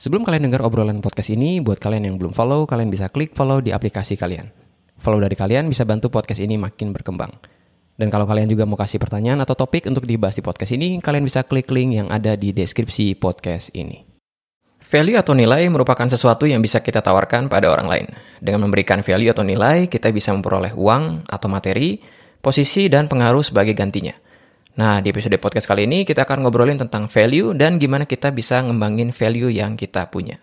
Sebelum 0.00 0.24
kalian 0.24 0.48
dengar 0.48 0.64
obrolan 0.64 1.04
podcast 1.04 1.28
ini, 1.28 1.60
buat 1.60 1.76
kalian 1.76 2.08
yang 2.08 2.16
belum 2.16 2.32
follow, 2.32 2.64
kalian 2.64 2.88
bisa 2.88 3.12
klik 3.12 3.36
follow 3.36 3.60
di 3.60 3.68
aplikasi 3.68 4.16
kalian. 4.16 4.48
Follow 4.96 5.20
dari 5.20 5.36
kalian 5.36 5.68
bisa 5.68 5.84
bantu 5.84 6.08
podcast 6.08 6.40
ini 6.40 6.56
makin 6.56 6.96
berkembang. 6.96 7.28
Dan 8.00 8.08
kalau 8.08 8.24
kalian 8.24 8.48
juga 8.48 8.64
mau 8.64 8.80
kasih 8.80 8.96
pertanyaan 8.96 9.44
atau 9.44 9.52
topik 9.52 9.84
untuk 9.84 10.08
dibahas 10.08 10.32
di 10.32 10.40
podcast 10.40 10.72
ini, 10.72 11.04
kalian 11.04 11.28
bisa 11.28 11.44
klik 11.44 11.68
link 11.68 12.00
yang 12.00 12.08
ada 12.08 12.32
di 12.32 12.48
deskripsi 12.48 13.12
podcast 13.20 13.76
ini. 13.76 14.00
Value 14.80 15.20
atau 15.20 15.36
nilai 15.36 15.68
merupakan 15.68 16.08
sesuatu 16.08 16.48
yang 16.48 16.64
bisa 16.64 16.80
kita 16.80 17.04
tawarkan 17.04 17.52
pada 17.52 17.68
orang 17.68 17.84
lain. 17.84 18.06
Dengan 18.40 18.64
memberikan 18.64 19.04
value 19.04 19.28
atau 19.28 19.44
nilai, 19.44 19.84
kita 19.84 20.08
bisa 20.16 20.32
memperoleh 20.32 20.72
uang 20.80 21.28
atau 21.28 21.52
materi, 21.52 22.00
posisi, 22.40 22.88
dan 22.88 23.04
pengaruh 23.04 23.44
sebagai 23.44 23.76
gantinya. 23.76 24.16
Nah, 24.80 25.04
di 25.04 25.12
episode 25.12 25.36
podcast 25.36 25.68
kali 25.68 25.84
ini 25.84 26.08
kita 26.08 26.24
akan 26.24 26.40
ngobrolin 26.40 26.80
tentang 26.80 27.04
value 27.04 27.52
dan 27.52 27.76
gimana 27.76 28.08
kita 28.08 28.32
bisa 28.32 28.64
ngembangin 28.64 29.12
value 29.12 29.52
yang 29.52 29.76
kita 29.76 30.08
punya. 30.08 30.40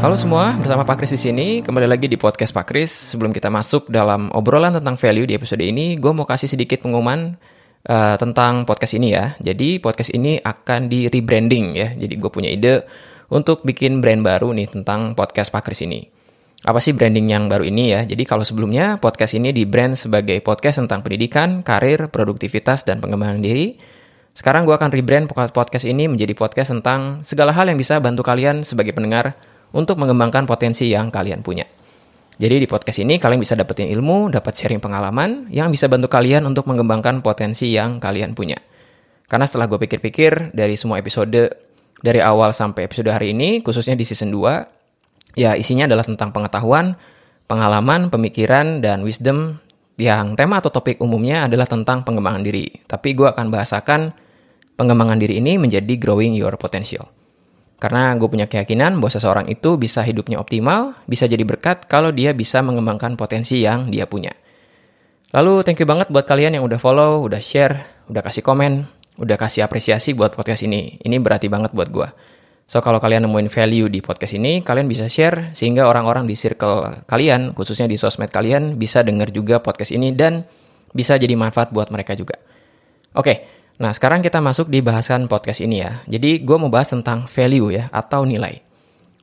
Halo 0.00 0.16
semua, 0.16 0.56
bersama 0.56 0.88
Pak 0.88 1.04
Kris 1.04 1.12
di 1.12 1.20
sini. 1.20 1.60
Kembali 1.60 1.84
lagi 1.84 2.08
di 2.08 2.16
podcast 2.16 2.56
Pak 2.56 2.72
Kris. 2.72 3.12
Sebelum 3.12 3.36
kita 3.36 3.52
masuk 3.52 3.92
dalam 3.92 4.32
obrolan 4.32 4.72
tentang 4.72 4.96
value 4.96 5.28
di 5.28 5.36
episode 5.36 5.60
ini, 5.60 6.00
gue 6.00 6.12
mau 6.16 6.24
kasih 6.24 6.48
sedikit 6.48 6.88
pengumuman 6.88 7.36
uh, 7.84 8.16
tentang 8.16 8.64
podcast 8.64 8.96
ini 8.96 9.12
ya. 9.12 9.36
Jadi 9.44 9.76
podcast 9.76 10.08
ini 10.16 10.40
akan 10.40 10.88
di 10.88 11.04
rebranding 11.12 11.66
ya. 11.76 11.92
Jadi 12.00 12.16
gue 12.16 12.30
punya 12.32 12.48
ide 12.48 13.09
untuk 13.30 13.62
bikin 13.62 14.02
brand 14.02 14.26
baru 14.26 14.50
nih 14.50 14.66
tentang 14.68 15.14
podcast 15.14 15.54
Pak 15.54 15.70
ini. 15.86 16.10
Apa 16.60 16.76
sih 16.76 16.92
branding 16.92 17.32
yang 17.32 17.48
baru 17.48 17.64
ini 17.64 17.94
ya? 17.94 18.04
Jadi 18.04 18.28
kalau 18.28 18.44
sebelumnya 18.44 19.00
podcast 19.00 19.32
ini 19.32 19.48
di 19.48 19.64
brand 19.64 19.96
sebagai 19.96 20.44
podcast 20.44 20.82
tentang 20.84 21.00
pendidikan, 21.00 21.64
karir, 21.64 22.12
produktivitas, 22.12 22.84
dan 22.84 23.00
pengembangan 23.00 23.40
diri. 23.40 23.80
Sekarang 24.36 24.68
gue 24.68 24.76
akan 24.76 24.92
rebrand 24.92 25.24
podcast 25.30 25.88
ini 25.88 26.04
menjadi 26.04 26.36
podcast 26.36 26.68
tentang 26.76 27.24
segala 27.24 27.56
hal 27.56 27.64
yang 27.70 27.80
bisa 27.80 27.96
bantu 27.96 28.20
kalian 28.20 28.60
sebagai 28.60 28.92
pendengar 28.92 29.40
untuk 29.72 29.96
mengembangkan 29.96 30.44
potensi 30.44 30.92
yang 30.92 31.08
kalian 31.08 31.40
punya. 31.40 31.64
Jadi 32.36 32.60
di 32.60 32.68
podcast 32.68 33.00
ini 33.00 33.16
kalian 33.16 33.40
bisa 33.40 33.56
dapetin 33.56 33.88
ilmu, 33.88 34.28
dapat 34.28 34.52
sharing 34.52 34.80
pengalaman 34.84 35.48
yang 35.48 35.72
bisa 35.72 35.88
bantu 35.88 36.12
kalian 36.12 36.44
untuk 36.44 36.68
mengembangkan 36.68 37.24
potensi 37.24 37.72
yang 37.72 38.00
kalian 38.00 38.36
punya. 38.36 38.60
Karena 39.30 39.46
setelah 39.46 39.70
gue 39.70 39.78
pikir-pikir 39.80 40.52
dari 40.52 40.74
semua 40.74 40.98
episode 40.98 41.69
dari 42.00 42.20
awal 42.20 42.56
sampai 42.56 42.88
episode 42.88 43.12
hari 43.12 43.36
ini, 43.36 43.60
khususnya 43.60 43.92
di 43.96 44.04
season 44.08 44.32
2, 44.32 45.36
ya 45.36 45.54
isinya 45.54 45.84
adalah 45.84 46.04
tentang 46.04 46.32
pengetahuan, 46.32 46.96
pengalaman, 47.44 48.08
pemikiran, 48.08 48.80
dan 48.80 49.04
wisdom 49.04 49.60
yang 50.00 50.32
tema 50.32 50.64
atau 50.64 50.72
topik 50.72 50.96
umumnya 51.04 51.44
adalah 51.44 51.68
tentang 51.68 52.02
pengembangan 52.02 52.40
diri. 52.40 52.72
Tapi 52.88 53.12
gue 53.12 53.28
akan 53.28 53.52
bahasakan 53.52 54.00
pengembangan 54.80 55.20
diri 55.20 55.36
ini 55.44 55.60
menjadi 55.60 55.94
growing 56.00 56.32
your 56.32 56.56
potential. 56.56 57.12
Karena 57.80 58.12
gue 58.16 58.28
punya 58.28 58.44
keyakinan 58.44 59.00
bahwa 59.00 59.12
seseorang 59.12 59.46
itu 59.48 59.80
bisa 59.80 60.04
hidupnya 60.04 60.36
optimal, 60.36 60.96
bisa 61.08 61.24
jadi 61.24 61.44
berkat 61.44 61.88
kalau 61.88 62.12
dia 62.12 62.36
bisa 62.36 62.60
mengembangkan 62.60 63.16
potensi 63.16 63.60
yang 63.64 63.88
dia 63.88 64.04
punya. 64.04 64.32
Lalu 65.32 65.64
thank 65.64 65.80
you 65.80 65.88
banget 65.88 66.12
buat 66.12 66.28
kalian 66.28 66.60
yang 66.60 66.64
udah 66.64 66.76
follow, 66.76 67.24
udah 67.24 67.40
share, 67.40 68.04
udah 68.12 68.20
kasih 68.20 68.44
komen, 68.44 68.84
udah 69.20 69.36
kasih 69.36 69.62
apresiasi 69.68 70.16
buat 70.16 70.32
podcast 70.32 70.64
ini. 70.64 70.96
Ini 70.98 71.20
berarti 71.20 71.46
banget 71.52 71.76
buat 71.76 71.92
gue. 71.92 72.08
So 72.64 72.80
kalau 72.80 73.02
kalian 73.02 73.28
nemuin 73.28 73.52
value 73.52 73.86
di 73.92 74.00
podcast 74.00 74.34
ini, 74.34 74.64
kalian 74.64 74.88
bisa 74.88 75.06
share 75.06 75.52
sehingga 75.52 75.86
orang-orang 75.86 76.24
di 76.24 76.38
circle 76.38 77.04
kalian, 77.04 77.52
khususnya 77.52 77.84
di 77.84 78.00
sosmed 78.00 78.32
kalian, 78.32 78.80
bisa 78.80 79.04
denger 79.04 79.34
juga 79.34 79.60
podcast 79.60 79.92
ini 79.92 80.14
dan 80.16 80.46
bisa 80.90 81.20
jadi 81.20 81.34
manfaat 81.36 81.74
buat 81.74 81.92
mereka 81.92 82.16
juga. 82.16 82.38
Oke, 83.14 83.60
Nah, 83.80 83.96
sekarang 83.96 84.20
kita 84.20 84.44
masuk 84.44 84.68
di 84.68 84.84
bahasan 84.84 85.24
podcast 85.24 85.64
ini 85.64 85.80
ya. 85.80 86.04
Jadi, 86.04 86.44
gue 86.44 86.56
mau 86.60 86.68
bahas 86.68 86.92
tentang 86.92 87.24
value 87.24 87.72
ya, 87.72 87.88
atau 87.88 88.28
nilai. 88.28 88.60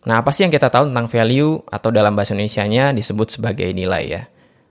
Nah, 0.09 0.25
apa 0.25 0.33
sih 0.33 0.49
yang 0.49 0.53
kita 0.55 0.73
tahu 0.73 0.89
tentang 0.89 1.05
value 1.05 1.61
atau 1.69 1.93
dalam 1.93 2.17
bahasa 2.17 2.33
Indonesia-nya 2.33 2.89
disebut 2.89 3.37
sebagai 3.37 3.69
nilai 3.69 4.03
ya. 4.09 4.21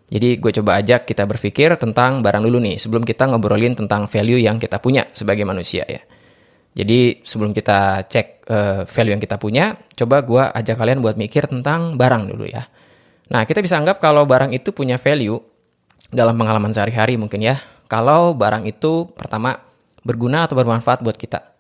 Jadi, 0.07 0.39
gue 0.39 0.53
coba 0.63 0.79
ajak 0.79 1.03
kita 1.11 1.27
berpikir 1.27 1.75
tentang 1.83 2.23
barang 2.23 2.47
dulu 2.47 2.63
nih, 2.63 2.79
sebelum 2.79 3.03
kita 3.03 3.27
ngobrolin 3.27 3.75
tentang 3.75 4.07
value 4.07 4.39
yang 4.39 4.63
kita 4.63 4.79
punya 4.79 5.11
sebagai 5.11 5.43
manusia 5.43 5.83
ya. 5.83 6.03
Jadi, 6.77 7.25
sebelum 7.27 7.51
kita 7.51 8.07
cek 8.07 8.27
uh, 8.47 8.81
value 8.87 9.17
yang 9.17 9.23
kita 9.23 9.41
punya, 9.41 9.75
coba 9.99 10.23
gue 10.23 10.43
ajak 10.63 10.77
kalian 10.79 11.03
buat 11.03 11.19
mikir 11.19 11.51
tentang 11.51 11.99
barang 11.99 12.31
dulu 12.31 12.47
ya. 12.47 12.69
Nah, 13.35 13.43
kita 13.43 13.59
bisa 13.59 13.81
anggap 13.81 13.99
kalau 13.99 14.23
barang 14.23 14.55
itu 14.55 14.71
punya 14.71 14.95
value 15.01 15.41
dalam 16.15 16.39
pengalaman 16.39 16.71
sehari-hari 16.71 17.19
mungkin 17.19 17.43
ya. 17.43 17.59
Kalau 17.91 18.35
barang 18.39 18.67
itu 18.67 19.11
pertama 19.11 19.59
berguna 20.07 20.47
atau 20.47 20.55
bermanfaat 20.55 21.03
buat 21.03 21.19
kita. 21.19 21.55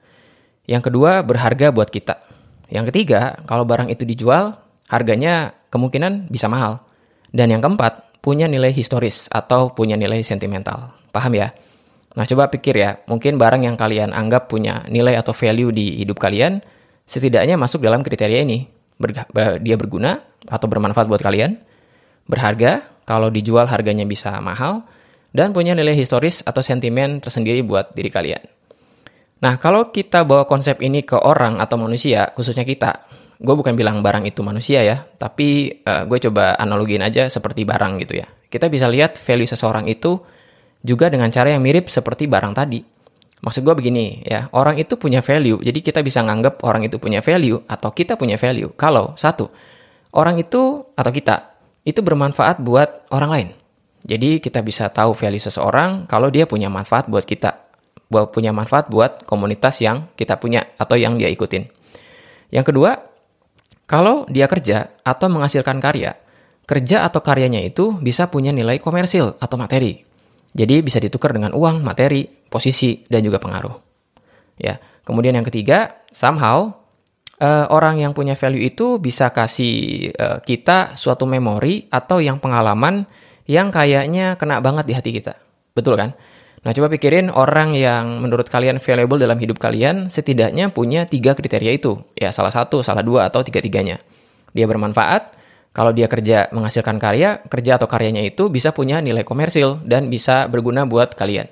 Yang 0.70 0.90
kedua, 0.90 1.26
berharga 1.26 1.74
buat 1.74 1.90
kita. 1.90 2.22
Yang 2.70 2.94
ketiga, 2.94 3.42
kalau 3.46 3.66
barang 3.66 3.90
itu 3.90 4.06
dijual, 4.06 4.58
harganya 4.86 5.54
kemungkinan 5.70 6.30
bisa 6.30 6.46
mahal. 6.46 6.82
Dan 7.30 7.50
yang 7.50 7.62
keempat, 7.62 8.05
punya 8.26 8.50
nilai 8.50 8.74
historis 8.74 9.30
atau 9.30 9.70
punya 9.70 9.94
nilai 9.94 10.26
sentimental. 10.26 10.98
Paham 11.14 11.38
ya? 11.38 11.54
Nah, 12.18 12.26
coba 12.26 12.50
pikir 12.50 12.74
ya, 12.74 12.98
mungkin 13.06 13.38
barang 13.38 13.62
yang 13.62 13.78
kalian 13.78 14.10
anggap 14.10 14.50
punya 14.50 14.82
nilai 14.90 15.14
atau 15.14 15.30
value 15.30 15.70
di 15.70 16.02
hidup 16.02 16.18
kalian, 16.18 16.58
setidaknya 17.06 17.54
masuk 17.54 17.86
dalam 17.86 18.02
kriteria 18.02 18.42
ini. 18.42 18.66
Ber 18.98 19.14
dia 19.62 19.78
berguna 19.78 20.26
atau 20.50 20.66
bermanfaat 20.66 21.06
buat 21.06 21.22
kalian, 21.22 21.54
berharga, 22.26 22.88
kalau 23.06 23.30
dijual 23.30 23.70
harganya 23.70 24.02
bisa 24.02 24.34
mahal, 24.42 24.82
dan 25.30 25.54
punya 25.54 25.78
nilai 25.78 25.94
historis 25.94 26.42
atau 26.42 26.64
sentimen 26.66 27.22
tersendiri 27.22 27.62
buat 27.62 27.94
diri 27.94 28.10
kalian. 28.10 28.42
Nah, 29.44 29.60
kalau 29.60 29.92
kita 29.92 30.24
bawa 30.24 30.48
konsep 30.48 30.80
ini 30.80 31.04
ke 31.04 31.14
orang 31.14 31.60
atau 31.60 31.76
manusia, 31.76 32.32
khususnya 32.32 32.64
kita, 32.64 33.06
gue 33.36 33.54
bukan 33.54 33.76
bilang 33.76 34.00
barang 34.00 34.24
itu 34.24 34.40
manusia 34.40 34.80
ya, 34.80 35.04
tapi 35.20 35.80
uh, 35.84 36.08
gue 36.08 36.18
coba 36.28 36.56
analogin 36.56 37.04
aja 37.04 37.28
seperti 37.28 37.68
barang 37.68 38.00
gitu 38.00 38.20
ya. 38.20 38.26
Kita 38.48 38.72
bisa 38.72 38.88
lihat 38.88 39.20
value 39.20 39.48
seseorang 39.48 39.84
itu 39.90 40.16
juga 40.80 41.12
dengan 41.12 41.28
cara 41.28 41.52
yang 41.52 41.60
mirip 41.60 41.92
seperti 41.92 42.24
barang 42.30 42.56
tadi. 42.56 42.80
Maksud 43.36 43.60
gue 43.60 43.74
begini 43.76 44.24
ya, 44.24 44.48
orang 44.56 44.80
itu 44.80 44.96
punya 44.96 45.20
value, 45.20 45.60
jadi 45.60 45.78
kita 45.84 46.00
bisa 46.00 46.24
nganggap 46.24 46.64
orang 46.64 46.88
itu 46.88 46.96
punya 46.96 47.20
value 47.20 47.60
atau 47.68 47.92
kita 47.92 48.16
punya 48.16 48.40
value. 48.40 48.72
Kalau 48.72 49.12
satu, 49.20 49.52
orang 50.16 50.40
itu 50.40 50.80
atau 50.96 51.12
kita 51.12 51.52
itu 51.84 52.00
bermanfaat 52.00 52.64
buat 52.64 53.12
orang 53.12 53.30
lain. 53.30 53.48
Jadi 54.06 54.40
kita 54.40 54.64
bisa 54.64 54.88
tahu 54.88 55.12
value 55.12 55.42
seseorang 55.42 56.08
kalau 56.08 56.32
dia 56.32 56.48
punya 56.48 56.72
manfaat 56.72 57.12
buat 57.12 57.28
kita, 57.28 57.68
buat 58.08 58.32
punya 58.32 58.56
manfaat 58.56 58.88
buat 58.88 59.26
komunitas 59.28 59.84
yang 59.84 60.08
kita 60.16 60.40
punya 60.40 60.72
atau 60.80 60.96
yang 60.96 61.20
dia 61.20 61.28
ikutin. 61.28 61.68
Yang 62.54 62.72
kedua, 62.72 63.15
kalau 63.86 64.26
dia 64.26 64.50
kerja 64.50 64.98
atau 65.06 65.30
menghasilkan 65.30 65.78
karya, 65.78 66.18
kerja 66.66 67.06
atau 67.06 67.22
karyanya 67.22 67.62
itu 67.62 67.94
bisa 68.02 68.26
punya 68.26 68.50
nilai 68.50 68.82
komersil 68.82 69.38
atau 69.38 69.56
materi. 69.56 70.02
Jadi 70.56 70.82
bisa 70.82 70.98
ditukar 70.98 71.30
dengan 71.30 71.54
uang, 71.54 71.86
materi, 71.86 72.26
posisi, 72.26 73.06
dan 73.06 73.22
juga 73.22 73.38
pengaruh. 73.38 73.76
Ya, 74.58 74.80
kemudian 75.06 75.36
yang 75.36 75.46
ketiga, 75.46 76.02
somehow 76.10 76.72
uh, 77.40 77.66
orang 77.70 78.00
yang 78.00 78.12
punya 78.16 78.34
value 78.34 78.64
itu 78.64 78.96
bisa 78.96 79.30
kasih 79.30 80.10
uh, 80.16 80.38
kita 80.40 80.96
suatu 80.96 81.28
memori 81.28 81.86
atau 81.92 82.18
yang 82.18 82.40
pengalaman 82.40 83.04
yang 83.46 83.70
kayaknya 83.70 84.34
kena 84.40 84.58
banget 84.58 84.84
di 84.90 84.94
hati 84.96 85.10
kita. 85.14 85.38
Betul 85.76 86.00
kan? 86.00 86.16
Nah, 86.66 86.74
coba 86.74 86.90
pikirin 86.90 87.30
orang 87.30 87.78
yang 87.78 88.18
menurut 88.18 88.50
kalian 88.50 88.82
valuable 88.82 89.22
dalam 89.22 89.38
hidup 89.38 89.62
kalian 89.62 90.10
setidaknya 90.10 90.74
punya 90.74 91.06
tiga 91.06 91.38
kriteria 91.38 91.78
itu. 91.78 92.02
Ya, 92.18 92.34
salah 92.34 92.50
satu, 92.50 92.82
salah 92.82 93.06
dua, 93.06 93.30
atau 93.30 93.46
tiga-tiganya. 93.46 94.02
Dia 94.50 94.66
bermanfaat, 94.66 95.38
kalau 95.70 95.94
dia 95.94 96.10
kerja 96.10 96.50
menghasilkan 96.50 96.98
karya, 96.98 97.38
kerja 97.46 97.78
atau 97.78 97.86
karyanya 97.86 98.26
itu 98.26 98.50
bisa 98.50 98.74
punya 98.74 98.98
nilai 98.98 99.22
komersil 99.22 99.78
dan 99.86 100.10
bisa 100.10 100.50
berguna 100.50 100.90
buat 100.90 101.14
kalian. 101.14 101.46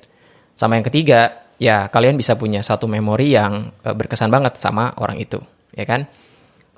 Sama 0.58 0.82
yang 0.82 0.86
ketiga, 0.90 1.46
ya 1.62 1.86
kalian 1.94 2.18
bisa 2.18 2.34
punya 2.34 2.66
satu 2.66 2.90
memori 2.90 3.38
yang 3.38 3.70
eh, 3.86 3.94
berkesan 3.94 4.34
banget 4.34 4.58
sama 4.58 4.98
orang 4.98 5.22
itu, 5.22 5.38
ya 5.78 5.86
kan? 5.86 6.10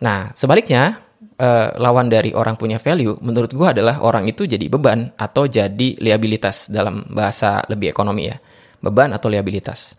Nah, 0.04 0.36
sebaliknya, 0.36 1.05
uh, 1.40 1.68
lawan 1.76 2.08
dari 2.08 2.32
orang 2.32 2.56
punya 2.56 2.80
value, 2.80 3.16
menurut 3.20 3.52
gue 3.52 3.66
adalah 3.66 4.00
orang 4.04 4.28
itu 4.28 4.44
jadi 4.44 4.66
beban 4.68 5.12
atau 5.16 5.48
jadi 5.48 5.96
liabilitas 6.00 6.68
dalam 6.72 7.04
bahasa 7.12 7.64
lebih 7.68 7.92
ekonomi 7.92 8.28
ya. 8.28 8.36
Beban 8.80 9.12
atau 9.12 9.32
liabilitas. 9.32 9.96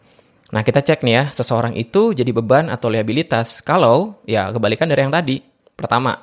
Nah 0.53 0.63
kita 0.63 0.79
cek 0.79 1.03
nih 1.03 1.13
ya, 1.13 1.23
seseorang 1.35 1.75
itu 1.75 2.15
jadi 2.15 2.31
beban 2.31 2.71
atau 2.71 2.87
liabilitas 2.87 3.59
kalau 3.61 4.23
ya 4.23 4.47
kebalikan 4.53 4.87
dari 4.87 5.03
yang 5.03 5.11
tadi. 5.11 5.43
Pertama, 5.77 6.15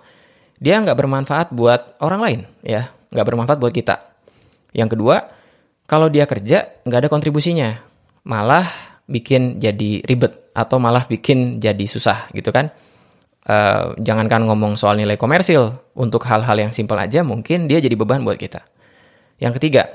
dia 0.59 0.81
nggak 0.81 0.97
bermanfaat 0.97 1.47
buat 1.53 2.01
orang 2.01 2.21
lain 2.25 2.41
ya, 2.65 2.91
nggak 3.13 3.27
bermanfaat 3.27 3.59
buat 3.61 3.75
kita. 3.75 3.97
Yang 4.75 4.99
kedua, 4.99 5.17
kalau 5.85 6.09
dia 6.09 6.25
kerja 6.25 6.83
nggak 6.83 7.01
ada 7.07 7.11
kontribusinya, 7.13 7.71
malah 8.25 8.67
bikin 9.05 9.61
jadi 9.61 10.01
ribet 10.09 10.57
atau 10.57 10.81
malah 10.81 11.05
bikin 11.05 11.61
jadi 11.61 11.85
susah 11.85 12.33
gitu 12.33 12.49
kan. 12.49 12.73
Uh, 13.45 13.93
jangankan 14.01 14.49
ngomong 14.49 14.81
soal 14.81 14.97
nilai 14.97 15.21
komersil, 15.21 15.77
untuk 15.93 16.25
hal-hal 16.25 16.57
yang 16.57 16.73
simpel 16.73 16.97
aja 16.97 17.21
mungkin 17.21 17.69
dia 17.69 17.77
jadi 17.77 17.93
beban 17.93 18.25
buat 18.25 18.41
kita. 18.41 18.65
Yang 19.37 19.61
ketiga, 19.61 19.93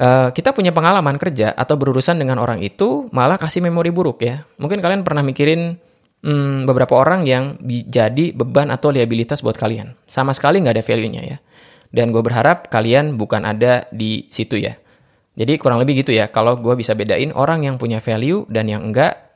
uh, 0.00 0.32
kita 0.32 0.56
punya 0.56 0.72
pengalaman 0.72 1.20
kerja 1.20 1.52
atau 1.52 1.76
berurusan 1.76 2.16
dengan 2.16 2.40
orang 2.40 2.64
itu 2.64 3.12
malah 3.12 3.36
kasih 3.36 3.60
memori 3.60 3.92
buruk 3.92 4.24
ya. 4.24 4.48
Mungkin 4.56 4.80
kalian 4.80 5.04
pernah 5.04 5.20
mikirin 5.20 5.76
hmm, 6.24 6.64
beberapa 6.64 6.96
orang 6.96 7.28
yang 7.28 7.60
jadi 7.66 8.32
beban 8.32 8.72
atau 8.72 8.88
liabilitas 8.88 9.44
buat 9.44 9.60
kalian. 9.60 9.92
Sama 10.08 10.32
sekali 10.32 10.64
nggak 10.64 10.80
ada 10.80 10.84
value-nya 10.84 11.22
ya. 11.28 11.38
Dan 11.92 12.08
gue 12.08 12.24
berharap 12.24 12.72
kalian 12.72 13.20
bukan 13.20 13.44
ada 13.44 13.84
di 13.92 14.32
situ 14.32 14.56
ya. 14.56 14.80
Jadi 15.36 15.60
kurang 15.60 15.78
lebih 15.78 16.02
gitu 16.02 16.16
ya, 16.16 16.32
kalau 16.32 16.56
gue 16.56 16.74
bisa 16.74 16.96
bedain 16.96 17.30
orang 17.36 17.62
yang 17.68 17.76
punya 17.76 18.02
value 18.02 18.48
dan 18.50 18.66
yang 18.66 18.82
enggak, 18.82 19.28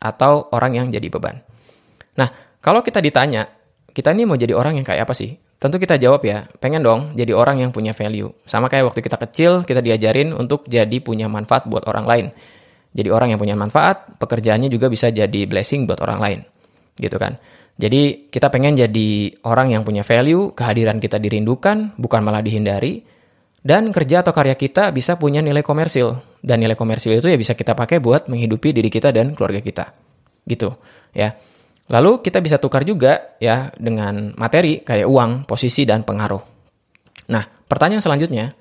atau 0.00 0.48
orang 0.56 0.72
yang 0.72 0.86
jadi 0.88 1.12
beban. 1.12 1.44
Nah, 2.16 2.32
kalau 2.60 2.84
kita 2.84 3.00
ditanya, 3.00 3.48
kita 3.90 4.12
ini 4.12 4.28
mau 4.28 4.36
jadi 4.36 4.52
orang 4.52 4.76
yang 4.76 4.86
kayak 4.86 5.08
apa 5.08 5.16
sih? 5.16 5.40
Tentu 5.60 5.76
kita 5.76 6.00
jawab 6.00 6.24
ya, 6.24 6.48
pengen 6.56 6.80
dong 6.80 7.12
jadi 7.12 7.36
orang 7.36 7.60
yang 7.60 7.68
punya 7.72 7.92
value. 7.92 8.32
Sama 8.48 8.72
kayak 8.72 8.92
waktu 8.92 9.00
kita 9.04 9.20
kecil, 9.20 9.52
kita 9.68 9.84
diajarin 9.84 10.32
untuk 10.32 10.64
jadi 10.64 11.04
punya 11.04 11.28
manfaat 11.28 11.68
buat 11.68 11.84
orang 11.84 12.04
lain. 12.08 12.26
Jadi 12.96 13.08
orang 13.12 13.32
yang 13.32 13.40
punya 13.40 13.54
manfaat, 13.54 14.16
pekerjaannya 14.16 14.72
juga 14.72 14.88
bisa 14.88 15.12
jadi 15.12 15.44
blessing 15.44 15.84
buat 15.84 16.00
orang 16.00 16.18
lain. 16.20 16.40
Gitu 16.96 17.16
kan. 17.20 17.36
Jadi 17.80 18.28
kita 18.28 18.52
pengen 18.52 18.76
jadi 18.76 19.40
orang 19.44 19.72
yang 19.72 19.84
punya 19.84 20.04
value, 20.04 20.52
kehadiran 20.52 21.00
kita 21.00 21.16
dirindukan, 21.16 21.96
bukan 21.96 22.20
malah 22.20 22.44
dihindari. 22.44 23.04
Dan 23.60 23.92
kerja 23.92 24.24
atau 24.24 24.32
karya 24.32 24.56
kita 24.56 24.88
bisa 24.96 25.20
punya 25.20 25.44
nilai 25.44 25.60
komersil. 25.60 26.16
Dan 26.40 26.64
nilai 26.64 26.76
komersil 26.76 27.20
itu 27.20 27.28
ya 27.28 27.36
bisa 27.36 27.52
kita 27.52 27.76
pakai 27.76 28.00
buat 28.00 28.32
menghidupi 28.32 28.72
diri 28.72 28.88
kita 28.88 29.12
dan 29.12 29.36
keluarga 29.36 29.60
kita. 29.60 29.92
Gitu 30.48 30.72
ya. 31.12 31.36
Lalu 31.90 32.22
kita 32.22 32.38
bisa 32.38 32.62
tukar 32.62 32.86
juga 32.86 33.34
ya 33.42 33.74
dengan 33.74 34.30
materi 34.38 34.78
kayak 34.86 35.10
uang, 35.10 35.30
posisi, 35.42 35.82
dan 35.82 36.06
pengaruh. 36.06 36.38
Nah, 37.34 37.42
pertanyaan 37.66 37.98
selanjutnya, 37.98 38.54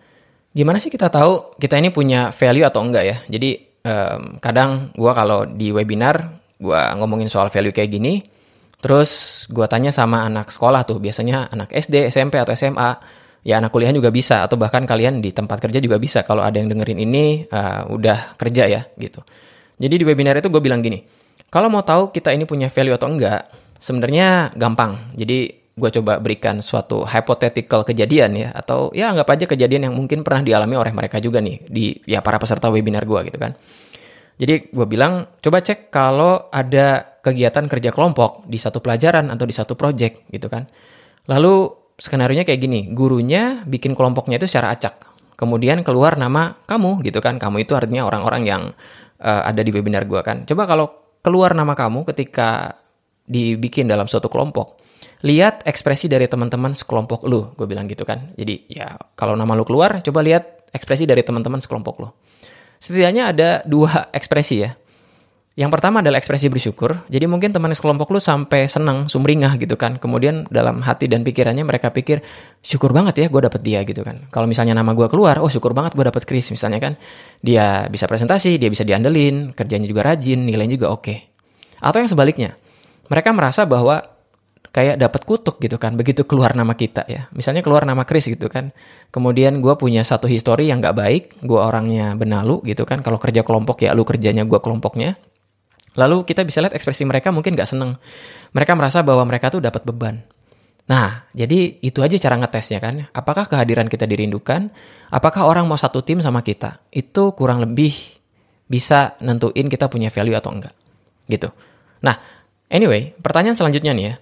gimana 0.49 0.81
sih 0.81 0.89
kita 0.89 1.13
tahu 1.13 1.53
kita 1.61 1.77
ini 1.77 1.93
punya 1.93 2.33
value 2.33 2.65
atau 2.65 2.81
enggak 2.81 3.05
ya? 3.05 3.17
Jadi 3.29 3.49
um, 3.85 4.41
kadang 4.41 4.89
gue 4.97 5.11
kalau 5.13 5.45
di 5.45 5.69
webinar, 5.69 6.41
gue 6.57 6.81
ngomongin 6.97 7.29
soal 7.29 7.53
value 7.53 7.69
kayak 7.69 7.93
gini, 7.93 8.17
terus 8.81 9.45
gue 9.45 9.65
tanya 9.69 9.93
sama 9.93 10.25
anak 10.25 10.49
sekolah 10.49 10.81
tuh, 10.89 10.97
biasanya 10.97 11.53
anak 11.53 11.69
SD, 11.69 12.09
SMP, 12.09 12.41
atau 12.41 12.57
SMA, 12.57 12.97
ya 13.45 13.61
anak 13.61 13.69
kuliah 13.69 13.93
juga 13.93 14.09
bisa, 14.09 14.41
atau 14.41 14.57
bahkan 14.57 14.89
kalian 14.89 15.21
di 15.21 15.29
tempat 15.37 15.61
kerja 15.61 15.77
juga 15.77 16.01
bisa, 16.01 16.25
kalau 16.25 16.41
ada 16.41 16.57
yang 16.57 16.65
dengerin 16.65 16.97
ini, 16.97 17.45
uh, 17.45 17.93
udah 17.93 18.33
kerja 18.41 18.65
ya, 18.65 18.81
gitu. 18.97 19.21
Jadi 19.77 20.01
di 20.01 20.03
webinar 20.03 20.41
itu 20.41 20.49
gue 20.49 20.59
bilang 20.65 20.81
gini, 20.81 21.18
kalau 21.49 21.67
mau 21.69 21.81
tahu 21.81 22.13
kita 22.13 22.33
ini 22.33 22.45
punya 22.45 22.69
value 22.69 22.95
atau 22.95 23.09
enggak, 23.09 23.49
sebenarnya 23.81 24.53
gampang. 24.53 25.13
Jadi 25.17 25.59
gue 25.79 25.89
coba 26.01 26.19
berikan 26.19 26.59
suatu 26.59 27.07
hypothetical 27.07 27.87
kejadian 27.87 28.35
ya, 28.35 28.49
atau 28.51 28.91
ya 28.91 29.09
anggap 29.09 29.27
aja 29.33 29.45
kejadian 29.47 29.89
yang 29.89 29.95
mungkin 29.95 30.21
pernah 30.21 30.43
dialami 30.43 30.75
oleh 30.75 30.91
mereka 30.91 31.23
juga 31.23 31.39
nih 31.39 31.63
di 31.65 31.95
ya 32.03 32.19
para 32.19 32.35
peserta 32.35 32.67
webinar 32.67 33.07
gue 33.07 33.31
gitu 33.31 33.39
kan. 33.39 33.55
Jadi 34.39 34.71
gue 34.71 34.87
bilang 34.87 35.27
coba 35.43 35.59
cek 35.59 35.91
kalau 35.91 36.47
ada 36.47 37.19
kegiatan 37.19 37.67
kerja 37.67 37.91
kelompok 37.91 38.47
di 38.47 38.55
satu 38.55 38.79
pelajaran 38.79 39.27
atau 39.27 39.43
di 39.43 39.51
satu 39.51 39.75
project 39.75 40.31
gitu 40.31 40.47
kan. 40.47 40.67
Lalu 41.27 41.67
skenario 41.99 42.43
kayak 42.47 42.59
gini, 42.59 42.87
gurunya 42.95 43.63
bikin 43.67 43.95
kelompoknya 43.95 44.39
itu 44.39 44.47
secara 44.47 44.71
acak. 44.71 45.07
Kemudian 45.35 45.83
keluar 45.83 46.15
nama 46.15 46.55
kamu 46.67 47.03
gitu 47.03 47.19
kan. 47.19 47.39
Kamu 47.39 47.63
itu 47.63 47.75
artinya 47.75 48.07
orang-orang 48.07 48.43
yang 48.47 48.61
uh, 49.23 49.41
ada 49.43 49.59
di 49.63 49.71
webinar 49.71 50.07
gue 50.07 50.19
kan. 50.23 50.47
Coba 50.47 50.67
kalau 50.67 50.98
keluar 51.21 51.51
nama 51.55 51.75
kamu 51.75 52.07
ketika 52.09 52.79
dibikin 53.29 53.85
dalam 53.85 54.09
suatu 54.09 54.27
kelompok, 54.31 54.79
lihat 55.21 55.67
ekspresi 55.67 56.07
dari 56.07 56.25
teman-teman 56.25 56.73
sekelompok 56.73 57.27
lu, 57.27 57.53
gue 57.53 57.67
bilang 57.67 57.85
gitu 57.85 58.07
kan. 58.07 58.33
Jadi 58.39 58.65
ya 58.71 58.95
kalau 59.13 59.35
nama 59.35 59.53
lu 59.53 59.67
keluar, 59.67 60.01
coba 60.01 60.19
lihat 60.23 60.69
ekspresi 60.73 61.05
dari 61.05 61.21
teman-teman 61.21 61.59
sekelompok 61.61 61.95
lu. 62.01 62.09
Setidaknya 62.79 63.23
ada 63.35 63.49
dua 63.67 64.07
ekspresi 64.15 64.63
ya. 64.63 64.71
Yang 65.59 65.75
pertama 65.75 65.99
adalah 65.99 66.23
ekspresi 66.23 66.47
bersyukur. 66.47 67.03
Jadi 67.11 67.27
mungkin 67.27 67.51
teman 67.51 67.75
sekelompok 67.75 68.15
lu 68.15 68.23
sampai 68.23 68.71
senang, 68.71 69.11
sumringah 69.11 69.59
gitu 69.59 69.75
kan. 69.75 69.99
Kemudian 69.99 70.47
dalam 70.47 70.79
hati 70.79 71.11
dan 71.11 71.27
pikirannya 71.27 71.67
mereka 71.67 71.91
pikir, 71.91 72.23
syukur 72.63 72.95
banget 72.95 73.19
ya 73.19 73.27
gue 73.27 73.41
dapet 73.43 73.59
dia 73.59 73.83
gitu 73.83 73.99
kan. 74.07 74.23
Kalau 74.31 74.47
misalnya 74.47 74.71
nama 74.71 74.95
gue 74.95 75.11
keluar, 75.11 75.43
oh 75.43 75.51
syukur 75.51 75.75
banget 75.75 75.99
gue 75.99 76.05
dapet 76.07 76.23
Chris 76.23 76.47
misalnya 76.47 76.79
kan. 76.79 76.95
Dia 77.43 77.91
bisa 77.91 78.07
presentasi, 78.07 78.55
dia 78.55 78.71
bisa 78.71 78.87
diandelin, 78.87 79.51
kerjanya 79.51 79.83
juga 79.83 80.07
rajin, 80.07 80.47
nilainya 80.47 80.79
juga 80.79 80.95
oke. 80.95 81.03
Okay. 81.03 81.27
Atau 81.83 81.99
yang 81.99 82.07
sebaliknya, 82.07 82.55
mereka 83.11 83.35
merasa 83.35 83.67
bahwa 83.67 83.99
kayak 84.71 84.95
dapat 84.95 85.27
kutuk 85.27 85.59
gitu 85.59 85.81
kan 85.81 85.97
begitu 85.97 86.29
keluar 86.29 86.53
nama 86.53 86.77
kita 86.77 87.01
ya 87.09 87.25
misalnya 87.33 87.65
keluar 87.65 87.89
nama 87.89 88.05
Chris 88.05 88.29
gitu 88.29 88.53
kan 88.53 88.69
kemudian 89.09 89.65
gue 89.65 89.73
punya 89.81 90.05
satu 90.05 90.29
histori 90.29 90.69
yang 90.69 90.77
gak 90.77 90.93
baik 90.93 91.23
gue 91.41 91.57
orangnya 91.57 92.13
benalu 92.13 92.61
gitu 92.69 92.85
kan 92.85 93.01
kalau 93.01 93.17
kerja 93.17 93.41
kelompok 93.41 93.81
ya 93.81 93.97
lu 93.97 94.05
kerjanya 94.05 94.45
gue 94.45 94.61
kelompoknya 94.61 95.17
Lalu 95.99 96.23
kita 96.23 96.47
bisa 96.47 96.63
lihat 96.63 96.71
ekspresi 96.71 97.03
mereka 97.03 97.35
mungkin 97.35 97.59
gak 97.59 97.75
seneng. 97.75 97.99
Mereka 98.55 98.71
merasa 98.79 99.03
bahwa 99.03 99.27
mereka 99.27 99.51
tuh 99.51 99.59
dapat 99.59 99.83
beban. 99.83 100.23
Nah, 100.87 101.27
jadi 101.35 101.77
itu 101.83 101.99
aja 101.99 102.15
cara 102.15 102.39
ngetesnya 102.39 102.79
kan. 102.79 103.05
Apakah 103.11 103.51
kehadiran 103.51 103.91
kita 103.91 104.07
dirindukan? 104.07 104.71
Apakah 105.11 105.45
orang 105.45 105.67
mau 105.67 105.77
satu 105.77 106.01
tim 106.01 106.23
sama 106.23 106.39
kita? 106.41 106.81
Itu 106.89 107.35
kurang 107.35 107.61
lebih 107.61 107.93
bisa 108.65 109.19
nentuin 109.21 109.67
kita 109.67 109.85
punya 109.91 110.07
value 110.09 110.33
atau 110.33 110.49
enggak. 110.55 110.73
Gitu. 111.29 111.51
Nah, 112.01 112.15
anyway, 112.71 113.13
pertanyaan 113.19 113.59
selanjutnya 113.59 113.93
nih 113.93 114.05
ya. 114.07 114.15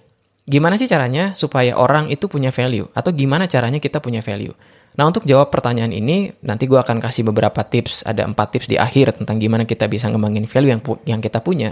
Gimana 0.48 0.80
sih 0.80 0.88
caranya 0.88 1.32
supaya 1.32 1.76
orang 1.76 2.12
itu 2.12 2.28
punya 2.28 2.52
value? 2.52 2.88
Atau 2.92 3.16
gimana 3.16 3.48
caranya 3.48 3.80
kita 3.80 4.00
punya 4.00 4.20
value? 4.20 4.52
Nah 4.98 5.06
untuk 5.06 5.22
jawab 5.30 5.54
pertanyaan 5.54 5.94
ini, 5.94 6.34
nanti 6.42 6.66
gue 6.66 6.74
akan 6.74 6.98
kasih 6.98 7.22
beberapa 7.22 7.62
tips, 7.62 8.02
ada 8.02 8.26
empat 8.26 8.58
tips 8.58 8.66
di 8.66 8.74
akhir 8.74 9.22
tentang 9.22 9.38
gimana 9.38 9.62
kita 9.62 9.86
bisa 9.86 10.10
ngembangin 10.10 10.50
value 10.50 10.74
yang, 10.74 10.82
yang 11.06 11.20
kita 11.22 11.38
punya. 11.38 11.70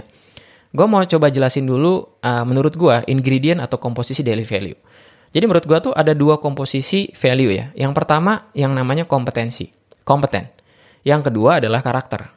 Gue 0.71 0.87
mau 0.87 1.03
coba 1.03 1.27
jelasin 1.27 1.67
dulu, 1.67 2.23
uh, 2.23 2.43
menurut 2.47 2.79
gue, 2.79 2.95
ingredient 3.11 3.59
atau 3.59 3.83
komposisi 3.83 4.23
daily 4.23 4.47
value. 4.47 4.79
Jadi 5.35 5.43
menurut 5.43 5.67
gue 5.67 5.79
tuh 5.91 5.93
ada 5.93 6.15
dua 6.15 6.39
komposisi 6.39 7.11
value 7.11 7.51
ya. 7.51 7.65
Yang 7.75 7.99
pertama 7.99 8.47
yang 8.55 8.71
namanya 8.71 9.03
kompetensi, 9.03 9.67
kompeten. 10.07 10.47
Yang 11.03 11.27
kedua 11.27 11.59
adalah 11.59 11.83
karakter. 11.83 12.31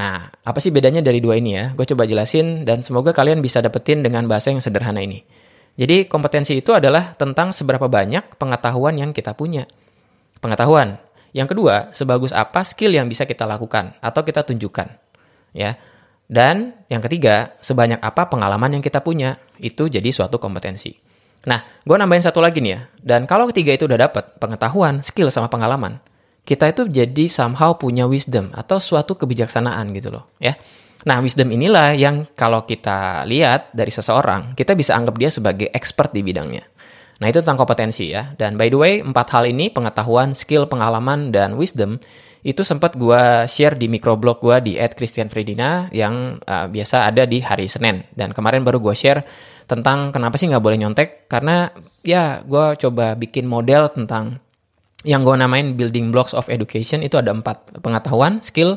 Nah, 0.00 0.32
apa 0.40 0.58
sih 0.58 0.72
bedanya 0.72 1.04
dari 1.04 1.20
dua 1.20 1.36
ini 1.36 1.52
ya? 1.52 1.76
Gue 1.76 1.84
coba 1.84 2.08
jelasin 2.08 2.64
dan 2.64 2.80
semoga 2.80 3.12
kalian 3.12 3.44
bisa 3.44 3.60
dapetin 3.60 4.00
dengan 4.00 4.24
bahasa 4.24 4.48
yang 4.48 4.64
sederhana 4.64 5.04
ini. 5.04 5.20
Jadi 5.76 6.08
kompetensi 6.08 6.56
itu 6.56 6.72
adalah 6.72 7.12
tentang 7.12 7.52
seberapa 7.52 7.92
banyak 7.92 8.40
pengetahuan 8.40 8.96
yang 8.96 9.12
kita 9.12 9.36
punya 9.36 9.68
pengetahuan. 10.44 11.00
Yang 11.32 11.56
kedua, 11.56 11.90
sebagus 11.96 12.30
apa 12.30 12.62
skill 12.62 12.92
yang 12.92 13.08
bisa 13.08 13.24
kita 13.24 13.48
lakukan 13.48 13.96
atau 14.04 14.20
kita 14.20 14.44
tunjukkan. 14.44 14.86
Ya. 15.56 15.80
Dan 16.28 16.76
yang 16.92 17.00
ketiga, 17.00 17.56
sebanyak 17.64 17.98
apa 18.04 18.28
pengalaman 18.28 18.78
yang 18.78 18.84
kita 18.84 19.00
punya. 19.00 19.40
Itu 19.56 19.88
jadi 19.88 20.06
suatu 20.12 20.36
kompetensi. 20.36 20.94
Nah, 21.44 21.60
gue 21.84 21.96
nambahin 21.96 22.24
satu 22.24 22.40
lagi 22.40 22.60
nih 22.60 22.72
ya. 22.72 22.80
Dan 23.00 23.24
kalau 23.24 23.48
ketiga 23.50 23.76
itu 23.76 23.84
udah 23.84 24.08
dapat, 24.08 24.36
pengetahuan, 24.40 25.04
skill, 25.04 25.28
sama 25.28 25.50
pengalaman, 25.52 26.00
kita 26.44 26.72
itu 26.72 26.88
jadi 26.88 27.24
somehow 27.28 27.76
punya 27.76 28.04
wisdom 28.04 28.52
atau 28.52 28.76
suatu 28.80 29.16
kebijaksanaan 29.16 29.92
gitu 29.96 30.12
loh. 30.12 30.28
ya. 30.40 30.56
Nah, 31.04 31.20
wisdom 31.20 31.52
inilah 31.52 31.92
yang 31.92 32.24
kalau 32.32 32.64
kita 32.64 33.28
lihat 33.28 33.74
dari 33.76 33.92
seseorang, 33.92 34.56
kita 34.56 34.72
bisa 34.72 34.96
anggap 34.96 35.20
dia 35.20 35.28
sebagai 35.28 35.68
expert 35.68 36.16
di 36.16 36.24
bidangnya. 36.24 36.64
Nah 37.24 37.32
itu 37.32 37.40
tentang 37.40 37.56
kompetensi 37.56 38.12
ya. 38.12 38.36
Dan 38.36 38.60
by 38.60 38.68
the 38.68 38.76
way, 38.76 38.94
empat 39.00 39.32
hal 39.32 39.48
ini, 39.48 39.72
pengetahuan, 39.72 40.36
skill, 40.36 40.68
pengalaman, 40.68 41.32
dan 41.32 41.56
wisdom, 41.56 41.96
itu 42.44 42.60
sempat 42.60 43.00
gue 43.00 43.48
share 43.48 43.80
di 43.80 43.88
microblog 43.88 44.44
gue 44.44 44.56
di 44.60 44.72
@christianfredina 44.76 45.88
yang 45.88 46.36
uh, 46.44 46.68
biasa 46.68 47.08
ada 47.08 47.24
di 47.24 47.40
hari 47.40 47.64
Senin. 47.64 48.04
Dan 48.12 48.36
kemarin 48.36 48.60
baru 48.60 48.76
gue 48.76 48.92
share 48.92 49.24
tentang 49.64 50.12
kenapa 50.12 50.36
sih 50.36 50.52
nggak 50.52 50.60
boleh 50.60 50.76
nyontek. 50.84 51.24
Karena 51.32 51.72
ya 52.04 52.44
gue 52.44 52.76
coba 52.76 53.16
bikin 53.16 53.48
model 53.48 53.88
tentang 53.88 54.44
yang 55.08 55.24
gue 55.24 55.32
namain 55.32 55.72
building 55.72 56.12
blocks 56.12 56.36
of 56.36 56.52
education 56.52 57.00
itu 57.00 57.16
ada 57.16 57.32
empat 57.32 57.80
pengetahuan, 57.80 58.44
skill, 58.44 58.76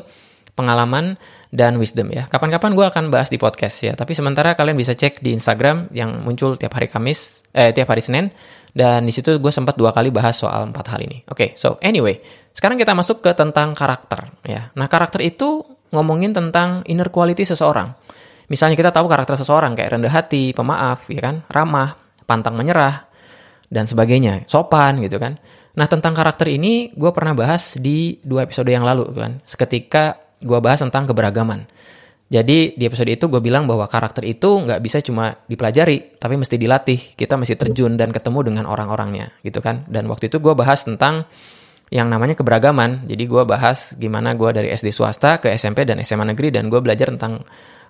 pengalaman, 0.56 1.20
dan 1.48 1.80
wisdom 1.80 2.12
ya. 2.12 2.28
Kapan-kapan 2.28 2.76
gue 2.76 2.86
akan 2.86 3.04
bahas 3.08 3.32
di 3.32 3.40
podcast 3.40 3.80
ya. 3.80 3.92
Tapi 3.96 4.12
sementara 4.12 4.52
kalian 4.52 4.76
bisa 4.76 4.92
cek 4.92 5.24
di 5.24 5.32
Instagram 5.32 5.88
yang 5.96 6.20
muncul 6.24 6.60
tiap 6.60 6.76
hari 6.76 6.88
Kamis, 6.92 7.44
eh 7.56 7.72
tiap 7.72 7.88
hari 7.88 8.04
Senin. 8.04 8.28
Dan 8.68 9.08
di 9.08 9.12
situ 9.16 9.40
gue 9.40 9.52
sempat 9.52 9.74
dua 9.80 9.96
kali 9.96 10.12
bahas 10.12 10.36
soal 10.36 10.68
empat 10.68 10.92
hal 10.92 11.00
ini. 11.02 11.24
Oke, 11.32 11.34
okay, 11.34 11.48
so 11.56 11.80
anyway, 11.80 12.20
sekarang 12.52 12.76
kita 12.76 12.92
masuk 12.92 13.24
ke 13.24 13.32
tentang 13.32 13.72
karakter 13.72 14.28
ya. 14.44 14.70
Nah 14.76 14.86
karakter 14.86 15.24
itu 15.24 15.64
ngomongin 15.88 16.36
tentang 16.36 16.84
inner 16.84 17.08
quality 17.08 17.48
seseorang. 17.48 17.96
Misalnya 18.48 18.76
kita 18.76 18.92
tahu 18.92 19.08
karakter 19.08 19.36
seseorang 19.40 19.76
kayak 19.76 19.96
rendah 19.96 20.12
hati, 20.12 20.52
pemaaf, 20.52 21.08
ya 21.08 21.20
kan, 21.20 21.44
ramah, 21.52 21.96
pantang 22.28 22.56
menyerah, 22.56 23.08
dan 23.68 23.84
sebagainya, 23.84 24.48
sopan 24.48 25.00
gitu 25.04 25.20
kan. 25.20 25.36
Nah 25.76 25.86
tentang 25.88 26.16
karakter 26.16 26.48
ini 26.48 26.92
gue 26.96 27.10
pernah 27.12 27.36
bahas 27.36 27.76
di 27.76 28.20
dua 28.24 28.48
episode 28.48 28.68
yang 28.68 28.84
lalu 28.84 29.08
kan. 29.16 29.40
Seketika 29.44 30.27
gue 30.42 30.58
bahas 30.62 30.80
tentang 30.82 31.06
keberagaman. 31.10 31.66
Jadi 32.28 32.76
di 32.76 32.84
episode 32.84 33.08
itu 33.08 33.24
gue 33.32 33.40
bilang 33.40 33.64
bahwa 33.64 33.88
karakter 33.88 34.20
itu 34.28 34.60
nggak 34.60 34.84
bisa 34.84 35.00
cuma 35.00 35.40
dipelajari, 35.48 36.20
tapi 36.20 36.36
mesti 36.36 36.60
dilatih. 36.60 37.16
Kita 37.16 37.40
mesti 37.40 37.56
terjun 37.56 37.96
dan 37.96 38.12
ketemu 38.12 38.52
dengan 38.52 38.64
orang-orangnya, 38.68 39.32
gitu 39.40 39.64
kan. 39.64 39.88
Dan 39.88 40.04
waktu 40.12 40.28
itu 40.28 40.36
gue 40.36 40.52
bahas 40.52 40.84
tentang 40.84 41.24
yang 41.88 42.12
namanya 42.12 42.36
keberagaman. 42.36 43.08
Jadi 43.08 43.24
gue 43.24 43.42
bahas 43.48 43.96
gimana 43.96 44.36
gue 44.36 44.52
dari 44.52 44.68
SD 44.68 44.92
swasta 44.92 45.40
ke 45.40 45.56
SMP 45.56 45.88
dan 45.88 46.04
SMA 46.04 46.28
negeri 46.36 46.52
dan 46.52 46.68
gue 46.68 46.84
belajar 46.84 47.08
tentang 47.08 47.40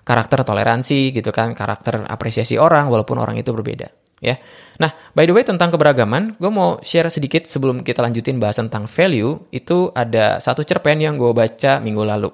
karakter 0.07 0.47
toleransi, 0.47 1.11
gitu 1.11 1.35
kan, 1.35 1.51
karakter 1.51 2.07
apresiasi 2.07 2.55
orang 2.55 2.87
walaupun 2.87 3.19
orang 3.19 3.35
itu 3.35 3.51
berbeda. 3.51 3.91
Ya, 4.19 4.35
nah 4.75 4.91
by 5.15 5.23
the 5.23 5.31
way 5.31 5.47
tentang 5.47 5.71
keberagaman, 5.71 6.35
gue 6.35 6.51
mau 6.51 6.75
share 6.83 7.07
sedikit 7.07 7.47
sebelum 7.47 7.87
kita 7.87 8.03
lanjutin 8.03 8.35
bahas 8.35 8.59
tentang 8.59 8.83
value. 8.83 9.47
Itu 9.47 9.95
ada 9.95 10.43
satu 10.43 10.67
cerpen 10.67 10.99
yang 10.99 11.15
gue 11.15 11.31
baca 11.31 11.79
minggu 11.79 12.03
lalu 12.03 12.29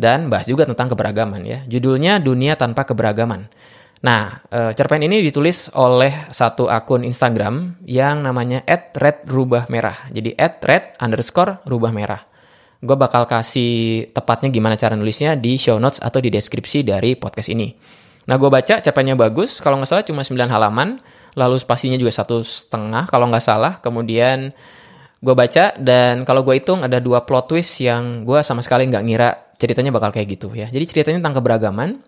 dan 0.00 0.32
bahas 0.32 0.48
juga 0.48 0.64
tentang 0.64 0.88
keberagaman 0.96 1.44
ya. 1.44 1.58
Judulnya 1.68 2.24
Dunia 2.24 2.56
Tanpa 2.56 2.88
Keberagaman. 2.88 3.52
Nah, 4.00 4.40
e, 4.48 4.72
cerpen 4.72 5.04
ini 5.04 5.20
ditulis 5.20 5.68
oleh 5.76 6.32
satu 6.32 6.72
akun 6.72 7.04
Instagram 7.04 7.84
yang 7.84 8.24
namanya 8.24 8.64
@redrubahmerah. 8.96 10.08
Jadi 10.08 10.32
@red 10.40 10.96
underscore 11.04 11.60
rubah 11.68 11.92
merah. 11.92 12.24
Gue 12.80 12.96
bakal 12.96 13.28
kasih 13.28 14.08
tepatnya 14.16 14.48
gimana 14.48 14.80
cara 14.80 14.96
nulisnya 14.96 15.36
di 15.36 15.60
show 15.60 15.76
notes 15.76 16.00
atau 16.00 16.16
di 16.16 16.32
deskripsi 16.32 16.80
dari 16.80 17.12
podcast 17.12 17.52
ini. 17.52 17.76
Nah, 18.24 18.40
gue 18.40 18.48
baca 18.48 18.80
cerpennya 18.80 19.20
bagus. 19.20 19.60
Kalau 19.60 19.76
nggak 19.76 19.90
salah 19.92 20.04
cuma 20.08 20.24
9 20.24 20.48
halaman. 20.48 20.96
Lalu 21.38 21.56
spasinya 21.58 21.98
juga 22.00 22.10
satu 22.14 22.42
setengah 22.42 23.06
kalau 23.06 23.30
nggak 23.30 23.44
salah. 23.44 23.78
Kemudian 23.78 24.50
gue 25.20 25.34
baca 25.36 25.76
dan 25.76 26.24
kalau 26.24 26.40
gue 26.40 26.56
hitung 26.56 26.80
ada 26.80 26.96
dua 26.96 27.28
plot 27.28 27.52
twist 27.52 27.78
yang 27.84 28.24
gue 28.24 28.40
sama 28.40 28.64
sekali 28.64 28.88
nggak 28.88 29.04
ngira 29.04 29.30
ceritanya 29.60 29.92
bakal 29.92 30.10
kayak 30.10 30.28
gitu 30.40 30.56
ya. 30.56 30.72
Jadi 30.72 30.84
ceritanya 30.88 31.18
tentang 31.20 31.44
keberagaman. 31.44 32.00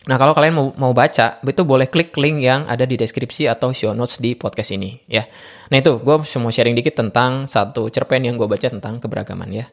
Nah 0.00 0.16
kalau 0.16 0.32
kalian 0.32 0.56
mau 0.56 0.72
mau 0.80 0.92
baca 0.96 1.44
itu 1.44 1.62
boleh 1.64 1.84
klik 1.92 2.16
link 2.16 2.40
yang 2.40 2.64
ada 2.64 2.88
di 2.88 2.96
deskripsi 2.96 3.44
atau 3.52 3.72
show 3.76 3.92
notes 3.92 4.16
di 4.16 4.32
podcast 4.32 4.72
ini 4.72 4.96
ya. 5.08 5.24
Nah 5.68 5.76
itu 5.76 6.00
gue 6.00 6.16
mau 6.40 6.52
sharing 6.52 6.72
dikit 6.76 6.96
tentang 6.96 7.48
satu 7.48 7.88
cerpen 7.92 8.24
yang 8.24 8.40
gue 8.40 8.48
baca 8.48 8.68
tentang 8.68 8.96
keberagaman 8.96 9.48
ya. 9.52 9.68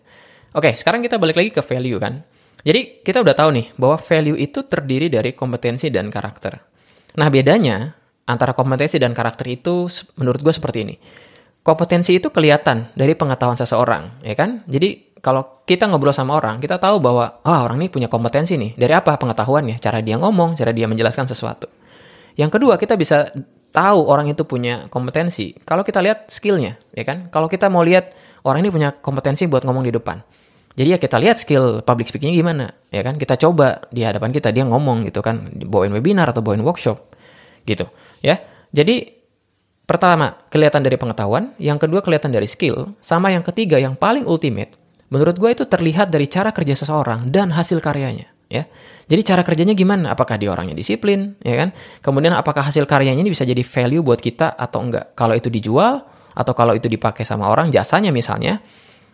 Oke 0.52 0.76
sekarang 0.76 1.00
kita 1.04 1.16
balik 1.16 1.40
lagi 1.40 1.52
ke 1.52 1.64
value 1.64 2.00
kan. 2.00 2.24
Jadi 2.64 3.04
kita 3.04 3.24
udah 3.24 3.36
tahu 3.36 3.50
nih 3.56 3.68
bahwa 3.80 3.96
value 3.96 4.36
itu 4.36 4.68
terdiri 4.68 5.08
dari 5.08 5.32
kompetensi 5.32 5.88
dan 5.88 6.12
karakter. 6.12 6.60
Nah 7.16 7.28
bedanya 7.32 7.96
antara 8.28 8.52
kompetensi 8.52 9.00
dan 9.00 9.16
karakter 9.16 9.48
itu 9.48 9.88
menurut 10.20 10.44
gue 10.44 10.54
seperti 10.54 10.80
ini 10.84 10.96
kompetensi 11.68 12.16
itu 12.16 12.32
kelihatan 12.32 12.96
dari 12.96 13.12
pengetahuan 13.12 13.60
seseorang, 13.60 14.24
ya 14.24 14.40
kan? 14.40 14.64
Jadi 14.72 15.20
kalau 15.20 15.68
kita 15.68 15.84
ngobrol 15.92 16.16
sama 16.16 16.40
orang, 16.40 16.64
kita 16.64 16.80
tahu 16.80 17.04
bahwa 17.04 17.44
ah 17.44 17.60
oh, 17.60 17.60
orang 17.68 17.84
ini 17.84 17.92
punya 17.92 18.08
kompetensi 18.08 18.56
nih. 18.56 18.80
Dari 18.80 18.96
apa 18.96 19.20
pengetahuannya? 19.20 19.76
Cara 19.84 20.00
dia 20.00 20.16
ngomong, 20.16 20.56
cara 20.56 20.72
dia 20.72 20.88
menjelaskan 20.88 21.28
sesuatu. 21.28 21.68
Yang 22.40 22.56
kedua, 22.56 22.80
kita 22.80 22.96
bisa 22.96 23.36
tahu 23.76 24.00
orang 24.08 24.32
itu 24.32 24.48
punya 24.48 24.88
kompetensi 24.88 25.52
kalau 25.68 25.84
kita 25.84 26.00
lihat 26.00 26.32
skillnya, 26.32 26.80
ya 26.96 27.04
kan? 27.04 27.28
Kalau 27.28 27.52
kita 27.52 27.68
mau 27.68 27.84
lihat 27.84 28.16
orang 28.48 28.64
ini 28.64 28.72
punya 28.72 28.96
kompetensi 28.96 29.44
buat 29.52 29.68
ngomong 29.68 29.84
di 29.84 29.92
depan. 29.92 30.24
Jadi 30.78 30.96
ya 30.96 31.02
kita 31.02 31.20
lihat 31.20 31.36
skill 31.36 31.84
public 31.84 32.08
speakingnya 32.08 32.38
gimana, 32.40 32.66
ya 32.96 33.04
kan? 33.04 33.20
Kita 33.20 33.36
coba 33.36 33.84
di 33.92 34.08
hadapan 34.08 34.32
kita 34.32 34.56
dia 34.56 34.64
ngomong 34.64 35.04
gitu 35.04 35.20
kan, 35.20 35.52
bawain 35.68 35.92
webinar 35.92 36.32
atau 36.32 36.40
bawain 36.40 36.64
workshop, 36.64 37.12
gitu, 37.68 37.92
ya. 38.22 38.42
Jadi 38.74 39.18
Pertama, 39.88 40.36
kelihatan 40.52 40.84
dari 40.84 41.00
pengetahuan, 41.00 41.56
yang 41.64 41.80
kedua 41.80 42.04
kelihatan 42.04 42.28
dari 42.28 42.44
skill, 42.44 43.00
sama 43.00 43.32
yang 43.32 43.40
ketiga 43.40 43.80
yang 43.80 43.96
paling 43.96 44.28
ultimate, 44.28 44.76
menurut 45.08 45.40
gue 45.40 45.56
itu 45.56 45.64
terlihat 45.64 46.12
dari 46.12 46.28
cara 46.28 46.52
kerja 46.52 46.76
seseorang 46.76 47.32
dan 47.32 47.56
hasil 47.56 47.80
karyanya, 47.80 48.28
ya. 48.52 48.68
Jadi 49.08 49.22
cara 49.24 49.48
kerjanya 49.48 49.72
gimana? 49.72 50.12
Apakah 50.12 50.36
dia 50.36 50.52
orangnya 50.52 50.76
disiplin, 50.76 51.40
ya 51.40 51.56
kan? 51.56 51.72
Kemudian 52.04 52.36
apakah 52.36 52.68
hasil 52.68 52.84
karyanya 52.84 53.24
ini 53.24 53.32
bisa 53.32 53.48
jadi 53.48 53.64
value 53.64 54.04
buat 54.04 54.20
kita 54.20 54.60
atau 54.60 54.84
enggak? 54.84 55.16
Kalau 55.16 55.40
itu 55.40 55.48
dijual 55.48 56.04
atau 56.36 56.52
kalau 56.52 56.76
itu 56.76 56.92
dipakai 56.92 57.24
sama 57.24 57.48
orang, 57.48 57.72
jasanya 57.72 58.12
misalnya, 58.12 58.60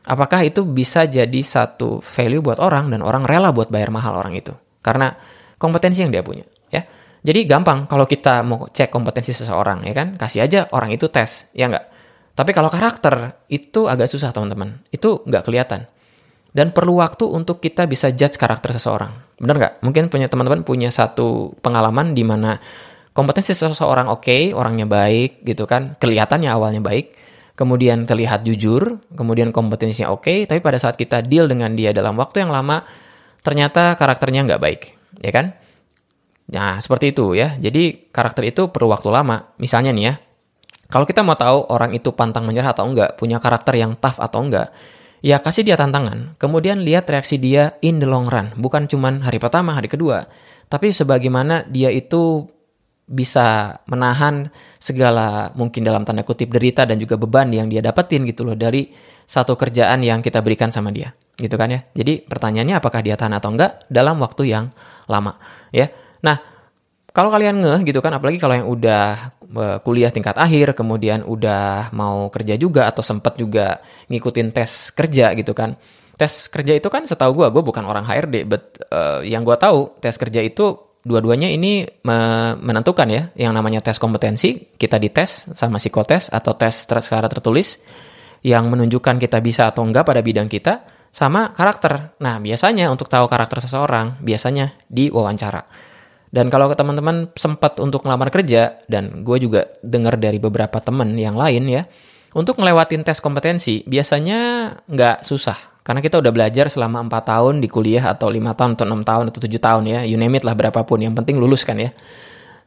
apakah 0.09 0.41
itu 0.41 0.65
bisa 0.65 1.05
jadi 1.05 1.41
satu 1.45 2.01
value 2.01 2.41
buat 2.41 2.57
orang 2.57 2.89
dan 2.89 3.05
orang 3.05 3.29
rela 3.29 3.53
buat 3.53 3.69
bayar 3.69 3.93
mahal 3.93 4.17
orang 4.17 4.33
itu? 4.33 4.57
Karena 4.81 5.13
kompetensi 5.61 6.01
yang 6.01 6.09
dia 6.09 6.25
punya, 6.25 6.49
ya. 6.49 6.52
Jadi 7.23 7.47
gampang 7.47 7.87
kalau 7.87 8.03
kita 8.03 8.43
mau 8.43 8.67
cek 8.67 8.91
kompetensi 8.91 9.31
seseorang 9.31 9.87
ya 9.87 9.95
kan, 9.95 10.19
kasih 10.19 10.43
aja 10.43 10.67
orang 10.75 10.91
itu 10.91 11.07
tes, 11.07 11.47
ya 11.55 11.71
nggak? 11.71 11.85
Tapi 12.35 12.51
kalau 12.51 12.67
karakter 12.67 13.39
itu 13.47 13.87
agak 13.87 14.11
susah 14.11 14.35
teman-teman, 14.35 14.83
itu 14.91 15.23
nggak 15.23 15.47
kelihatan. 15.47 15.87
Dan 16.53 16.75
perlu 16.75 17.01
waktu 17.01 17.25
untuk 17.25 17.63
kita 17.63 17.89
bisa 17.89 18.13
judge 18.13 18.37
karakter 18.37 18.75
seseorang. 18.75 19.39
Bener 19.39 19.55
nggak? 19.57 19.73
Mungkin 19.81 20.11
punya 20.11 20.27
teman-teman 20.29 20.61
punya 20.61 20.93
satu 20.93 21.55
pengalaman 21.63 22.13
di 22.13 22.21
mana 22.21 22.59
kompetensi 23.15 23.55
seseorang 23.55 24.11
oke, 24.11 24.25
okay, 24.25 24.41
orangnya 24.51 24.89
baik 24.89 25.47
gitu 25.47 25.63
kan, 25.63 25.95
kelihatannya 26.01 26.49
awalnya 26.49 26.81
baik, 26.81 27.13
kemudian 27.53 28.09
terlihat 28.09 28.41
jujur, 28.43 28.99
kemudian 29.13 29.53
kompetensinya 29.53 30.09
oke, 30.09 30.25
okay, 30.25 30.37
tapi 30.49 30.59
pada 30.59 30.81
saat 30.81 30.97
kita 30.97 31.21
deal 31.21 31.45
dengan 31.45 31.77
dia 31.77 31.93
dalam 31.93 32.17
waktu 32.17 32.43
yang 32.43 32.51
lama, 32.51 32.81
ternyata 33.45 33.93
karakternya 33.95 34.49
nggak 34.49 34.61
baik, 34.61 34.81
ya 35.21 35.31
kan? 35.31 35.53
Nah, 36.51 36.81
seperti 36.83 37.15
itu 37.15 37.37
ya. 37.37 37.55
Jadi 37.55 38.11
karakter 38.11 38.43
itu 38.49 38.67
perlu 38.67 38.91
waktu 38.91 39.07
lama. 39.13 39.55
Misalnya 39.61 39.95
nih 39.95 40.03
ya, 40.03 40.13
kalau 40.91 41.07
kita 41.07 41.23
mau 41.23 41.39
tahu 41.39 41.71
orang 41.71 41.95
itu 41.95 42.11
pantang 42.11 42.43
menyerah 42.43 42.75
atau 42.75 42.85
enggak, 42.85 43.15
punya 43.15 43.39
karakter 43.39 43.79
yang 43.79 43.95
tough 43.95 44.19
atau 44.19 44.43
enggak, 44.43 44.69
ya 45.23 45.39
kasih 45.39 45.63
dia 45.63 45.79
tantangan. 45.79 46.35
Kemudian 46.35 46.83
lihat 46.83 47.07
reaksi 47.07 47.39
dia 47.39 47.79
in 47.79 48.03
the 48.03 48.07
long 48.09 48.27
run. 48.27 48.51
Bukan 48.59 48.91
cuman 48.91 49.23
hari 49.23 49.39
pertama, 49.39 49.73
hari 49.73 49.87
kedua. 49.87 50.27
Tapi 50.67 50.91
sebagaimana 50.91 51.65
dia 51.69 51.89
itu 51.89 52.45
bisa 53.03 53.77
menahan 53.91 54.47
segala 54.79 55.51
mungkin 55.59 55.83
dalam 55.83 56.07
tanda 56.07 56.23
kutip 56.23 56.55
derita 56.55 56.87
dan 56.87 56.95
juga 56.97 57.19
beban 57.19 57.51
yang 57.51 57.67
dia 57.67 57.83
dapetin 57.83 58.23
gitu 58.23 58.47
loh 58.47 58.55
dari 58.55 58.87
satu 59.27 59.59
kerjaan 59.59 59.99
yang 60.07 60.23
kita 60.23 60.39
berikan 60.39 60.71
sama 60.71 60.87
dia 60.87 61.11
gitu 61.35 61.59
kan 61.59 61.67
ya 61.67 61.83
jadi 61.91 62.23
pertanyaannya 62.23 62.79
apakah 62.79 63.03
dia 63.03 63.19
tahan 63.19 63.35
atau 63.35 63.51
enggak 63.51 63.83
dalam 63.91 64.23
waktu 64.23 64.55
yang 64.55 64.71
lama 65.11 65.35
ya 65.75 65.91
Nah, 66.23 66.37
kalau 67.13 67.29
kalian 67.29 67.61
ngeh 67.61 67.79
gitu 67.85 68.01
kan, 68.01 68.15
apalagi 68.17 68.41
kalau 68.41 68.57
yang 68.57 68.65
udah 68.65 69.03
uh, 69.53 69.77
kuliah 69.85 70.09
tingkat 70.09 70.33
akhir, 70.33 70.73
kemudian 70.73 71.21
udah 71.21 71.93
mau 71.93 72.31
kerja 72.33 72.57
juga 72.57 72.89
atau 72.89 73.05
sempat 73.05 73.37
juga 73.37 73.85
ngikutin 74.09 74.49
tes 74.49 74.89
kerja 74.95 75.35
gitu 75.37 75.53
kan. 75.53 75.77
Tes 76.17 76.49
kerja 76.49 76.73
itu 76.73 76.89
kan 76.89 77.05
setahu 77.05 77.37
gue, 77.43 77.47
gue 77.53 77.63
bukan 77.65 77.85
orang 77.85 78.01
HRD, 78.07 78.49
but 78.49 78.81
uh, 78.89 79.21
yang 79.21 79.45
gue 79.45 79.53
tahu 79.53 79.93
tes 80.01 80.17
kerja 80.17 80.41
itu 80.41 80.73
dua-duanya 81.03 81.51
ini 81.51 81.85
me 82.07 82.17
menentukan 82.57 83.05
ya, 83.11 83.29
yang 83.37 83.53
namanya 83.53 83.83
tes 83.83 83.99
kompetensi, 83.99 84.73
kita 84.73 84.97
dites 84.97 85.53
sama 85.53 85.77
psikotes 85.77 86.31
atau 86.33 86.57
tes 86.57 86.87
secara 86.89 87.29
tertulis, 87.29 87.77
yang 88.41 88.71
menunjukkan 88.73 89.21
kita 89.21 89.37
bisa 89.43 89.69
atau 89.69 89.85
enggak 89.85 90.07
pada 90.07 90.25
bidang 90.25 90.49
kita, 90.49 90.81
sama 91.13 91.53
karakter. 91.53 92.17
Nah, 92.25 92.41
biasanya 92.41 92.89
untuk 92.89 93.05
tahu 93.05 93.29
karakter 93.29 93.61
seseorang, 93.61 94.17
biasanya 94.17 94.73
di 94.89 95.13
wawancara. 95.13 95.82
Dan 96.33 96.49
kalau 96.49 96.73
teman-teman 96.73 97.29
sempat 97.37 97.77
untuk 97.77 98.01
ngelamar 98.01 98.33
kerja, 98.33 98.81
dan 98.89 99.21
gue 99.21 99.37
juga 99.37 99.69
dengar 99.85 100.17
dari 100.17 100.41
beberapa 100.41 100.81
teman 100.81 101.13
yang 101.13 101.37
lain 101.37 101.69
ya, 101.69 101.85
untuk 102.33 102.57
ngelewatin 102.57 103.05
tes 103.05 103.21
kompetensi 103.21 103.85
biasanya 103.85 104.73
nggak 104.89 105.21
susah. 105.21 105.77
Karena 105.85 106.01
kita 106.01 106.17
udah 106.17 106.33
belajar 106.33 106.73
selama 106.73 107.05
4 107.05 107.21
tahun 107.21 107.53
di 107.61 107.69
kuliah 107.69 108.09
atau 108.09 108.33
5 108.33 108.49
tahun 108.57 108.71
atau 108.73 108.85
6 108.89 109.03
tahun 109.05 109.25
atau 109.29 109.41
7 109.45 109.61
tahun 109.61 109.83
ya, 109.85 109.99
you 110.09 110.17
name 110.17 110.33
it 110.33 110.41
lah 110.41 110.57
berapapun, 110.57 111.05
yang 111.05 111.13
penting 111.13 111.37
lulus 111.37 111.61
kan 111.61 111.77
ya. 111.77 111.93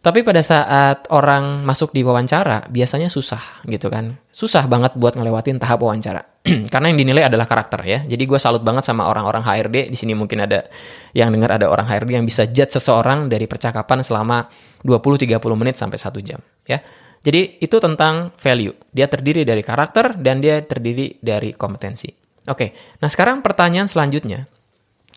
Tapi 0.07 0.23
pada 0.23 0.39
saat 0.39 1.11
orang 1.11 1.67
masuk 1.67 1.91
di 1.91 2.07
wawancara, 2.07 2.71
biasanya 2.71 3.11
susah 3.11 3.43
gitu 3.67 3.91
kan. 3.91 4.15
Susah 4.31 4.63
banget 4.71 4.95
buat 4.95 5.19
ngelewatin 5.19 5.59
tahap 5.59 5.83
wawancara. 5.83 6.23
Karena 6.73 6.95
yang 6.95 6.99
dinilai 7.03 7.27
adalah 7.27 7.43
karakter 7.43 7.83
ya. 7.83 8.07
Jadi 8.07 8.23
gue 8.23 8.39
salut 8.39 8.63
banget 8.63 8.87
sama 8.87 9.11
orang-orang 9.11 9.43
HRD. 9.43 9.91
Di 9.91 9.99
sini 9.99 10.15
mungkin 10.15 10.47
ada 10.47 10.63
yang 11.11 11.35
dengar 11.35 11.59
ada 11.59 11.67
orang 11.67 11.91
HRD 11.91 12.23
yang 12.23 12.23
bisa 12.23 12.47
judge 12.47 12.79
seseorang 12.79 13.27
dari 13.27 13.51
percakapan 13.51 14.07
selama 14.07 14.47
20-30 14.87 15.43
menit 15.59 15.75
sampai 15.75 15.99
1 15.99 16.23
jam. 16.23 16.39
ya. 16.71 16.79
Jadi 17.27 17.59
itu 17.59 17.75
tentang 17.83 18.31
value. 18.39 18.79
Dia 18.95 19.11
terdiri 19.11 19.43
dari 19.43 19.67
karakter 19.67 20.15
dan 20.23 20.39
dia 20.39 20.63
terdiri 20.63 21.19
dari 21.19 21.51
kompetensi. 21.51 22.07
Oke, 22.47 22.95
nah 23.03 23.11
sekarang 23.11 23.43
pertanyaan 23.43 23.91
selanjutnya. 23.91 24.47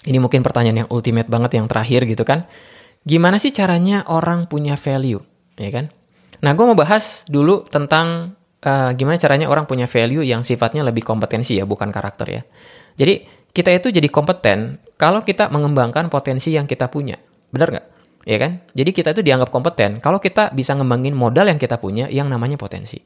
Ini 0.01 0.17
mungkin 0.17 0.41
pertanyaan 0.41 0.81
yang 0.81 0.89
ultimate 0.89 1.29
banget 1.29 1.61
yang 1.61 1.69
terakhir 1.69 2.09
gitu 2.09 2.25
kan 2.25 2.49
gimana 3.09 3.41
sih 3.41 3.49
caranya 3.49 4.05
orang 4.05 4.45
punya 4.45 4.77
value, 4.77 5.19
ya 5.57 5.69
kan? 5.73 5.89
Nah, 6.45 6.53
gue 6.53 6.65
mau 6.69 6.77
bahas 6.77 7.25
dulu 7.25 7.65
tentang 7.65 8.37
uh, 8.61 8.93
gimana 8.93 9.17
caranya 9.17 9.49
orang 9.49 9.65
punya 9.65 9.89
value 9.89 10.21
yang 10.21 10.45
sifatnya 10.45 10.85
lebih 10.85 11.01
kompetensi 11.01 11.57
ya, 11.57 11.65
bukan 11.65 11.89
karakter 11.89 12.27
ya. 12.29 12.41
Jadi, 12.93 13.25
kita 13.49 13.73
itu 13.73 13.89
jadi 13.89 14.05
kompeten 14.13 14.77
kalau 14.93 15.25
kita 15.25 15.49
mengembangkan 15.49 16.07
potensi 16.13 16.53
yang 16.53 16.69
kita 16.69 16.87
punya. 16.93 17.17
Benar 17.49 17.67
nggak? 17.73 17.85
Ya 18.29 18.37
kan? 18.37 18.61
Jadi 18.77 18.89
kita 18.93 19.09
itu 19.17 19.25
dianggap 19.25 19.49
kompeten 19.49 19.97
kalau 19.97 20.21
kita 20.21 20.53
bisa 20.53 20.77
ngembangin 20.77 21.17
modal 21.17 21.49
yang 21.49 21.57
kita 21.57 21.81
punya 21.81 22.05
yang 22.13 22.29
namanya 22.29 22.61
potensi. 22.61 23.01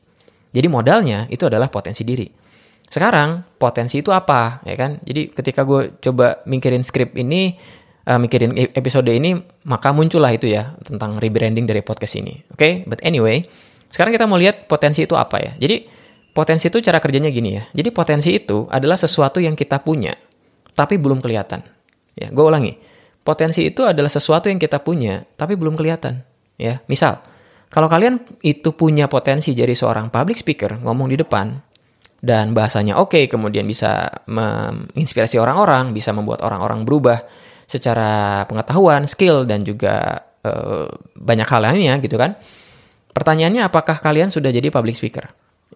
Jadi 0.53 0.67
modalnya 0.67 1.25
itu 1.31 1.47
adalah 1.47 1.71
potensi 1.71 2.03
diri. 2.03 2.27
Sekarang 2.91 3.41
potensi 3.57 4.03
itu 4.03 4.13
apa, 4.13 4.61
ya 4.67 4.75
kan? 4.77 5.01
Jadi 5.01 5.33
ketika 5.33 5.65
gue 5.65 5.97
coba 5.97 6.43
mikirin 6.45 6.85
skrip 6.85 7.17
ini, 7.17 7.57
uh, 8.07 8.19
mikirin 8.19 8.55
episode 8.55 9.07
ini, 9.09 9.37
maka 9.67 9.95
muncullah 9.95 10.31
itu 10.35 10.51
ya 10.51 10.75
tentang 10.83 11.19
rebranding 11.19 11.67
dari 11.67 11.81
podcast 11.83 12.19
ini. 12.19 12.43
Oke, 12.51 12.57
okay? 12.57 12.73
but 12.87 12.99
anyway, 13.03 13.43
sekarang 13.93 14.11
kita 14.11 14.25
mau 14.27 14.39
lihat 14.39 14.67
potensi 14.67 15.05
itu 15.05 15.15
apa 15.15 15.39
ya. 15.39 15.51
Jadi 15.59 15.87
potensi 16.33 16.67
itu 16.67 16.81
cara 16.81 16.99
kerjanya 16.99 17.29
gini 17.29 17.59
ya. 17.59 17.63
Jadi 17.71 17.89
potensi 17.93 18.29
itu 18.33 18.67
adalah 18.67 18.97
sesuatu 18.97 19.39
yang 19.39 19.53
kita 19.53 19.79
punya, 19.81 20.15
tapi 20.73 20.99
belum 20.99 21.23
kelihatan. 21.23 21.63
Ya, 22.13 22.29
gue 22.29 22.45
ulangi. 22.45 22.77
Potensi 23.23 23.63
itu 23.63 23.87
adalah 23.87 24.11
sesuatu 24.11 24.51
yang 24.51 24.59
kita 24.59 24.83
punya, 24.83 25.23
tapi 25.39 25.55
belum 25.55 25.79
kelihatan. 25.79 26.27
Ya, 26.59 26.83
misal, 26.91 27.23
kalau 27.71 27.87
kalian 27.89 28.21
itu 28.43 28.75
punya 28.75 29.07
potensi 29.07 29.55
jadi 29.55 29.71
seorang 29.73 30.11
public 30.11 30.43
speaker, 30.43 30.77
ngomong 30.83 31.09
di 31.09 31.17
depan, 31.17 31.57
dan 32.19 32.51
bahasanya 32.51 32.99
oke, 32.99 33.15
okay, 33.15 33.23
kemudian 33.25 33.63
bisa 33.65 34.23
menginspirasi 34.29 35.39
orang-orang, 35.39 35.95
bisa 35.95 36.11
membuat 36.11 36.43
orang-orang 36.45 36.85
berubah 36.85 37.23
secara 37.73 38.43
pengetahuan, 38.45 39.09
skill, 39.09 39.49
dan 39.49 39.65
juga 39.65 40.21
uh, 40.45 40.85
banyak 41.17 41.47
hal 41.49 41.61
lainnya 41.65 41.97
gitu 41.97 42.21
kan. 42.21 42.37
Pertanyaannya 43.13 43.65
apakah 43.65 43.97
kalian 43.97 44.29
sudah 44.29 44.53
jadi 44.53 44.69
public 44.69 44.93
speaker? 44.97 45.29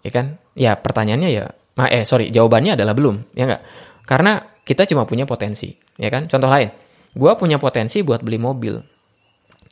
Ya 0.05 0.11
kan? 0.13 0.37
Ya 0.53 0.77
pertanyaannya 0.77 1.29
ya, 1.33 1.45
eh 1.89 2.05
sorry, 2.05 2.29
jawabannya 2.29 2.77
adalah 2.77 2.93
belum, 2.93 3.33
ya 3.33 3.49
nggak? 3.49 3.61
Karena 4.05 4.41
kita 4.61 4.85
cuma 4.85 5.09
punya 5.09 5.25
potensi, 5.25 5.73
ya 5.97 6.09
kan? 6.13 6.29
Contoh 6.29 6.49
lain, 6.49 6.69
gue 7.13 7.31
punya 7.37 7.57
potensi 7.57 8.01
buat 8.05 8.21
beli 8.21 8.37
mobil. 8.37 8.77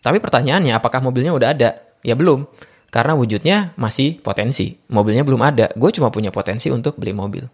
Tapi 0.01 0.17
pertanyaannya, 0.21 0.73
apakah 0.77 1.01
mobilnya 1.01 1.33
udah 1.33 1.49
ada? 1.53 1.69
Ya 2.05 2.13
belum, 2.13 2.45
karena 2.93 3.17
wujudnya 3.17 3.73
masih 3.81 4.21
potensi. 4.21 4.77
Mobilnya 4.93 5.25
belum 5.25 5.41
ada, 5.41 5.73
gue 5.73 5.89
cuma 5.93 6.13
punya 6.13 6.29
potensi 6.29 6.69
untuk 6.69 7.01
beli 7.01 7.17
mobil. 7.17 7.45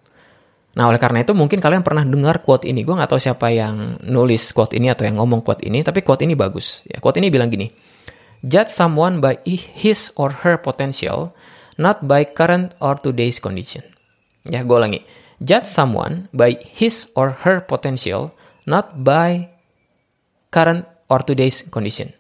Nah, 0.72 0.88
oleh 0.88 1.00
karena 1.04 1.20
itu 1.20 1.36
mungkin 1.36 1.60
kalian 1.60 1.84
pernah 1.84 2.08
dengar 2.08 2.40
quote 2.40 2.64
ini. 2.64 2.88
Gue 2.88 2.96
nggak 2.96 3.12
tahu 3.12 3.20
siapa 3.20 3.52
yang 3.52 4.00
nulis 4.08 4.56
quote 4.56 4.80
ini 4.80 4.88
atau 4.88 5.04
yang 5.04 5.20
ngomong 5.20 5.44
quote 5.44 5.68
ini, 5.68 5.84
tapi 5.84 6.00
quote 6.00 6.24
ini 6.24 6.32
bagus. 6.32 6.88
Ya, 6.88 7.04
quote 7.04 7.20
ini 7.20 7.28
bilang 7.28 7.52
gini, 7.52 7.68
Judge 8.42 8.72
someone 8.72 9.20
by 9.20 9.38
his 9.76 10.16
or 10.16 10.32
her 10.42 10.56
potential, 10.58 11.36
not 11.76 12.08
by 12.08 12.24
current 12.24 12.72
or 12.80 12.96
today's 12.96 13.38
condition. 13.44 13.84
Ya, 14.48 14.64
gue 14.64 14.74
ulangi. 14.74 15.04
Judge 15.44 15.68
someone 15.68 16.32
by 16.32 16.56
his 16.72 17.12
or 17.20 17.36
her 17.44 17.62
potential, 17.68 18.32
not 18.64 19.04
by 19.04 19.52
current 20.56 20.88
or 21.12 21.20
today's 21.22 21.68
condition. 21.68 22.16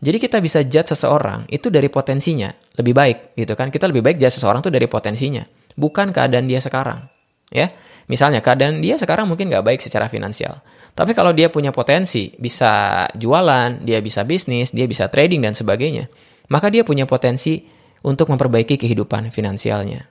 Jadi 0.00 0.16
kita 0.16 0.40
bisa 0.40 0.64
judge 0.64 0.96
seseorang 0.96 1.44
itu 1.52 1.68
dari 1.68 1.92
potensinya 1.92 2.48
lebih 2.80 2.96
baik 2.96 3.18
gitu 3.36 3.52
kan. 3.52 3.68
Kita 3.68 3.84
lebih 3.84 4.00
baik 4.00 4.16
judge 4.16 4.40
seseorang 4.40 4.64
itu 4.64 4.72
dari 4.72 4.88
potensinya, 4.88 5.44
bukan 5.76 6.08
keadaan 6.16 6.48
dia 6.48 6.64
sekarang. 6.64 7.04
Ya, 7.52 7.68
misalnya 8.06 8.40
keadaan 8.40 8.80
dia 8.80 8.96
sekarang 8.96 9.28
mungkin 9.28 9.52
nggak 9.52 9.64
baik 9.66 9.80
secara 9.82 10.06
finansial. 10.06 10.62
Tapi 10.96 11.12
kalau 11.12 11.34
dia 11.34 11.52
punya 11.52 11.74
potensi, 11.74 12.32
bisa 12.38 13.04
jualan, 13.12 13.82
dia 13.84 14.00
bisa 14.00 14.24
bisnis, 14.24 14.70
dia 14.70 14.86
bisa 14.86 15.10
trading 15.10 15.44
dan 15.44 15.52
sebagainya, 15.52 16.08
maka 16.48 16.70
dia 16.72 16.86
punya 16.86 17.04
potensi 17.04 17.66
untuk 18.06 18.32
memperbaiki 18.32 18.80
kehidupan 18.80 19.28
finansialnya. 19.28 20.06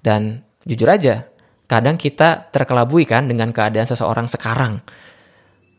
Dan 0.00 0.42
jujur 0.64 0.88
aja, 0.88 1.28
kadang 1.64 1.96
kita 1.96 2.52
terkelabui 2.52 3.08
kan 3.08 3.28
dengan 3.28 3.54
keadaan 3.54 3.88
seseorang 3.88 4.28
sekarang. 4.28 4.80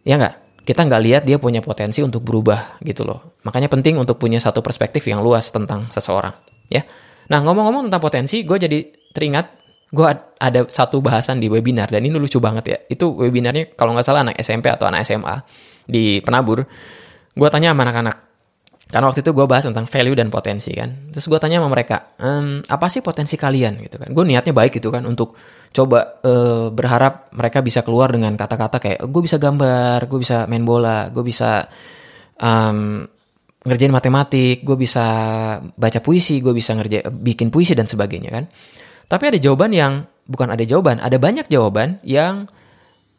Ya 0.01 0.17
nggak? 0.17 0.41
kita 0.61 0.85
nggak 0.85 1.01
lihat 1.01 1.23
dia 1.25 1.41
punya 1.41 1.59
potensi 1.59 2.05
untuk 2.05 2.21
berubah 2.21 2.77
gitu 2.85 3.01
loh. 3.01 3.41
Makanya 3.43 3.67
penting 3.67 3.97
untuk 3.97 4.21
punya 4.21 4.37
satu 4.37 4.61
perspektif 4.61 5.01
yang 5.09 5.25
luas 5.25 5.49
tentang 5.49 5.89
seseorang, 5.89 6.33
ya. 6.69 6.85
Nah 7.33 7.41
ngomong-ngomong 7.41 7.89
tentang 7.89 8.03
potensi, 8.03 8.45
gue 8.45 8.57
jadi 8.61 8.79
teringat 9.11 9.60
gue 9.91 10.07
ada 10.39 10.59
satu 10.71 11.03
bahasan 11.03 11.43
di 11.43 11.51
webinar 11.51 11.91
dan 11.91 12.01
ini 12.07 12.15
lucu 12.15 12.39
banget 12.39 12.65
ya. 12.67 12.77
Itu 12.87 13.11
webinarnya 13.15 13.75
kalau 13.75 13.91
nggak 13.91 14.07
salah 14.07 14.23
anak 14.23 14.39
SMP 14.39 14.71
atau 14.71 14.87
anak 14.87 15.03
SMA 15.03 15.35
di 15.85 16.23
Penabur. 16.23 16.63
Gue 17.31 17.47
tanya 17.47 17.71
sama 17.71 17.87
anak-anak, 17.87 18.17
karena 18.91 19.07
waktu 19.07 19.23
itu 19.23 19.31
gue 19.31 19.47
bahas 19.47 19.63
tentang 19.63 19.87
value 19.87 20.19
dan 20.19 20.27
potensi 20.27 20.75
kan. 20.75 21.07
Terus 21.15 21.31
gue 21.31 21.39
tanya 21.39 21.63
sama 21.63 21.71
mereka, 21.71 22.11
ehm, 22.19 22.67
apa 22.67 22.91
sih 22.91 22.99
potensi 22.99 23.39
kalian 23.39 23.79
gitu 23.87 23.95
kan? 23.95 24.11
Gue 24.11 24.27
niatnya 24.27 24.51
baik 24.51 24.83
gitu 24.83 24.91
kan 24.91 25.07
untuk 25.07 25.31
coba 25.71 26.19
uh, 26.27 26.67
berharap 26.75 27.31
mereka 27.31 27.63
bisa 27.63 27.87
keluar 27.87 28.11
dengan 28.11 28.35
kata-kata 28.35 28.83
kayak 28.83 28.99
gue 29.07 29.21
bisa 29.23 29.39
gambar, 29.39 30.11
gue 30.11 30.19
bisa 30.19 30.43
main 30.51 30.67
bola, 30.67 31.07
gue 31.07 31.23
bisa 31.23 31.63
um, 32.35 33.07
ngerjain 33.63 33.95
matematik, 33.95 34.59
gue 34.67 34.75
bisa 34.75 35.05
baca 35.63 35.99
puisi, 36.03 36.43
gue 36.43 36.51
bisa 36.51 36.75
ngerjain 36.75 37.07
bikin 37.15 37.47
puisi 37.47 37.71
dan 37.71 37.87
sebagainya 37.87 38.27
kan. 38.27 38.45
Tapi 39.11 39.35
ada 39.35 39.39
jawaban 39.39 39.75
yang 39.75 40.07
bukan 40.23 40.47
ada 40.55 40.63
jawaban, 40.63 41.03
ada 41.03 41.19
banyak 41.19 41.51
jawaban 41.51 41.99
yang 42.07 42.47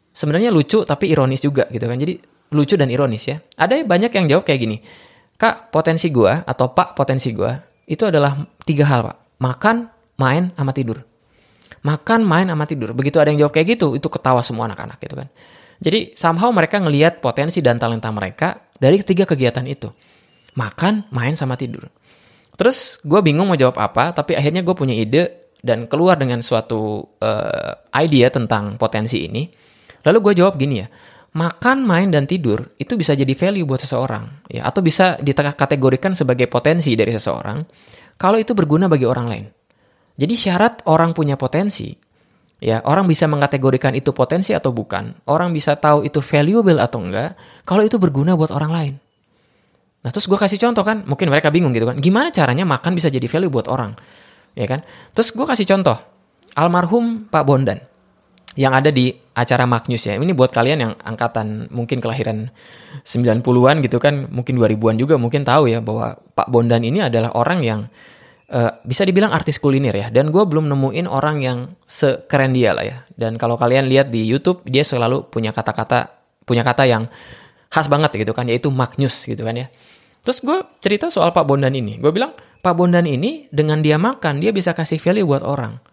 sebenarnya 0.09 0.49
lucu 0.49 0.81
tapi 0.81 1.13
ironis 1.13 1.45
juga 1.45 1.69
gitu 1.69 1.85
kan. 1.85 2.01
Jadi 2.01 2.17
lucu 2.49 2.73
dan 2.73 2.89
ironis 2.89 3.29
ya. 3.29 3.37
Ada 3.53 3.85
banyak 3.85 4.09
yang 4.09 4.25
jawab 4.25 4.49
kayak 4.49 4.59
gini. 4.65 4.81
Kak, 5.37 5.69
potensi 5.69 6.09
gue 6.09 6.33
atau 6.33 6.73
Pak 6.73 6.97
potensi 6.97 7.29
gue 7.29 7.51
itu 7.85 8.09
adalah 8.09 8.41
tiga 8.65 8.89
hal 8.89 9.05
pak. 9.05 9.17
Makan, 9.37 9.75
main, 10.17 10.49
sama 10.57 10.73
tidur 10.73 11.03
makan, 11.83 12.23
main, 12.23 12.47
sama 12.47 12.65
tidur. 12.65 12.95
Begitu 12.95 13.19
ada 13.19 13.29
yang 13.29 13.45
jawab 13.45 13.53
kayak 13.53 13.77
gitu, 13.77 13.93
itu 13.93 14.07
ketawa 14.07 14.41
semua 14.41 14.71
anak-anak 14.71 14.97
gitu 15.03 15.15
kan. 15.19 15.27
Jadi 15.83 16.15
somehow 16.15 16.49
mereka 16.49 16.79
ngelihat 16.79 17.19
potensi 17.19 17.59
dan 17.59 17.75
talenta 17.75 18.07
mereka 18.09 18.71
dari 18.79 19.03
ketiga 19.03 19.27
kegiatan 19.27 19.67
itu. 19.67 19.91
Makan, 20.55 21.11
main, 21.11 21.35
sama 21.35 21.59
tidur. 21.59 21.91
Terus 22.55 23.03
gue 23.03 23.19
bingung 23.19 23.51
mau 23.51 23.59
jawab 23.59 23.77
apa, 23.77 24.15
tapi 24.15 24.39
akhirnya 24.39 24.63
gue 24.63 24.73
punya 24.73 24.95
ide 24.95 25.42
dan 25.63 25.87
keluar 25.87 26.19
dengan 26.19 26.43
suatu 26.43 27.15
uh, 27.23 27.71
idea 27.95 28.27
tentang 28.27 28.75
potensi 28.75 29.23
ini. 29.23 29.47
Lalu 30.03 30.17
gue 30.19 30.33
jawab 30.43 30.59
gini 30.59 30.83
ya, 30.83 30.87
makan, 31.39 31.87
main, 31.87 32.11
dan 32.11 32.27
tidur 32.27 32.75
itu 32.75 32.99
bisa 32.99 33.15
jadi 33.15 33.31
value 33.31 33.63
buat 33.63 33.79
seseorang, 33.79 34.43
ya, 34.51 34.67
atau 34.67 34.83
bisa 34.83 35.15
dikategorikan 35.23 36.13
sebagai 36.19 36.51
potensi 36.51 36.91
dari 36.99 37.15
seseorang 37.15 37.63
kalau 38.19 38.35
itu 38.35 38.51
berguna 38.51 38.91
bagi 38.91 39.07
orang 39.07 39.27
lain. 39.31 39.45
Jadi 40.19 40.35
syarat 40.37 40.85
orang 40.85 41.15
punya 41.15 41.39
potensi, 41.39 41.89
ya 42.61 42.83
orang 42.85 43.09
bisa 43.09 43.25
mengategorikan 43.25 43.95
itu 43.97 44.13
potensi 44.13 44.53
atau 44.53 44.69
bukan, 44.69 45.25
orang 45.31 45.49
bisa 45.55 45.73
tahu 45.79 46.05
itu 46.05 46.21
valuable 46.21 46.77
atau 46.77 47.01
enggak, 47.01 47.39
kalau 47.65 47.81
itu 47.81 47.97
berguna 47.97 48.37
buat 48.37 48.51
orang 48.53 48.71
lain. 48.75 48.93
Nah 50.03 50.11
terus 50.11 50.27
gue 50.27 50.35
kasih 50.35 50.59
contoh 50.59 50.83
kan, 50.83 51.07
mungkin 51.07 51.31
mereka 51.31 51.49
bingung 51.49 51.71
gitu 51.71 51.87
kan, 51.87 51.97
gimana 51.97 52.29
caranya 52.29 52.67
makan 52.67 52.93
bisa 52.93 53.07
jadi 53.07 53.25
value 53.25 53.49
buat 53.49 53.71
orang, 53.71 53.95
ya 54.53 54.65
kan? 54.69 54.85
Terus 55.13 55.33
gue 55.33 55.45
kasih 55.45 55.67
contoh, 55.69 55.97
almarhum 56.57 57.29
Pak 57.29 57.43
Bondan, 57.45 57.81
yang 58.53 58.73
ada 58.73 58.93
di 58.93 59.13
acara 59.33 59.65
Magnus 59.65 60.05
ya. 60.05 60.13
Ini 60.13 60.33
buat 60.37 60.53
kalian 60.53 60.79
yang 60.79 60.93
angkatan 61.01 61.73
mungkin 61.73 61.97
kelahiran 61.97 62.53
90-an 63.01 63.81
gitu 63.81 63.97
kan, 63.97 64.29
mungkin 64.29 64.57
2000-an 64.61 64.95
juga 65.01 65.15
mungkin 65.17 65.41
tahu 65.41 65.73
ya 65.73 65.81
bahwa 65.81 66.17
Pak 66.37 66.47
Bondan 66.53 66.85
ini 66.85 67.01
adalah 67.01 67.33
orang 67.33 67.65
yang 67.65 67.79
uh, 68.53 68.71
bisa 68.85 69.03
dibilang 69.03 69.33
artis 69.33 69.57
kuliner 69.57 69.93
ya. 69.97 70.07
Dan 70.13 70.29
gue 70.29 70.43
belum 70.45 70.69
nemuin 70.69 71.09
orang 71.09 71.41
yang 71.41 71.73
sekeren 71.89 72.53
dia 72.53 72.77
lah 72.77 72.85
ya. 72.85 72.97
Dan 73.17 73.41
kalau 73.41 73.57
kalian 73.57 73.89
lihat 73.89 74.13
di 74.13 74.21
YouTube, 74.21 74.61
dia 74.69 74.85
selalu 74.85 75.33
punya 75.33 75.49
kata-kata 75.49 76.21
punya 76.45 76.61
kata 76.61 76.83
yang 76.85 77.09
khas 77.73 77.89
banget 77.89 78.13
gitu 78.13 78.37
kan, 78.37 78.45
yaitu 78.45 78.69
Magnus 78.69 79.25
gitu 79.25 79.41
kan 79.41 79.57
ya. 79.57 79.67
Terus 80.21 80.39
gue 80.45 80.57
cerita 80.79 81.09
soal 81.09 81.33
Pak 81.33 81.43
Bondan 81.43 81.73
ini. 81.73 81.97
Gue 81.97 82.13
bilang, 82.13 82.37
Pak 82.63 82.79
Bondan 82.79 83.03
ini 83.03 83.51
dengan 83.51 83.83
dia 83.83 83.99
makan, 83.99 84.39
dia 84.39 84.55
bisa 84.55 84.71
kasih 84.71 84.95
value 84.95 85.27
buat 85.27 85.43
orang. 85.43 85.83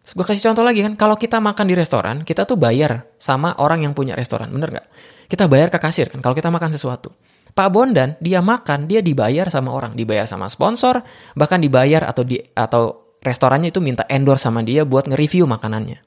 Terus 0.00 0.12
gue 0.16 0.24
kasih 0.24 0.42
contoh 0.48 0.64
lagi 0.64 0.80
kan, 0.80 0.96
kalau 0.96 1.20
kita 1.20 1.36
makan 1.36 1.68
di 1.68 1.76
restoran, 1.76 2.24
kita 2.24 2.48
tuh 2.48 2.56
bayar 2.56 3.04
sama 3.20 3.52
orang 3.60 3.84
yang 3.84 3.92
punya 3.92 4.16
restoran, 4.16 4.48
bener 4.48 4.80
gak? 4.80 4.88
Kita 5.28 5.44
bayar 5.52 5.68
ke 5.68 5.76
kasir 5.76 6.08
kan, 6.08 6.24
kalau 6.24 6.32
kita 6.32 6.48
makan 6.48 6.72
sesuatu. 6.72 7.12
Pak 7.52 7.68
Bondan 7.68 8.16
dia 8.24 8.40
makan 8.40 8.88
dia 8.88 9.04
dibayar 9.04 9.52
sama 9.52 9.70
orang, 9.70 9.92
dibayar 9.92 10.24
sama 10.24 10.48
sponsor, 10.48 11.04
bahkan 11.36 11.60
dibayar 11.60 12.08
atau 12.08 12.24
di 12.24 12.40
atau 12.56 13.14
restorannya 13.20 13.68
itu 13.68 13.84
minta 13.84 14.08
endorse 14.08 14.48
sama 14.48 14.64
dia 14.64 14.82
buat 14.82 15.04
nge-review 15.04 15.44
makanannya. 15.44 16.00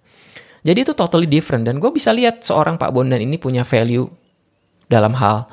Jadi 0.66 0.80
itu 0.82 0.92
totally 0.98 1.30
different 1.30 1.64
dan 1.64 1.78
gue 1.78 1.88
bisa 1.94 2.10
lihat 2.12 2.42
seorang 2.42 2.76
Pak 2.76 2.90
Bondan 2.90 3.22
ini 3.22 3.38
punya 3.38 3.62
value 3.62 4.10
dalam 4.90 5.14
hal 5.14 5.46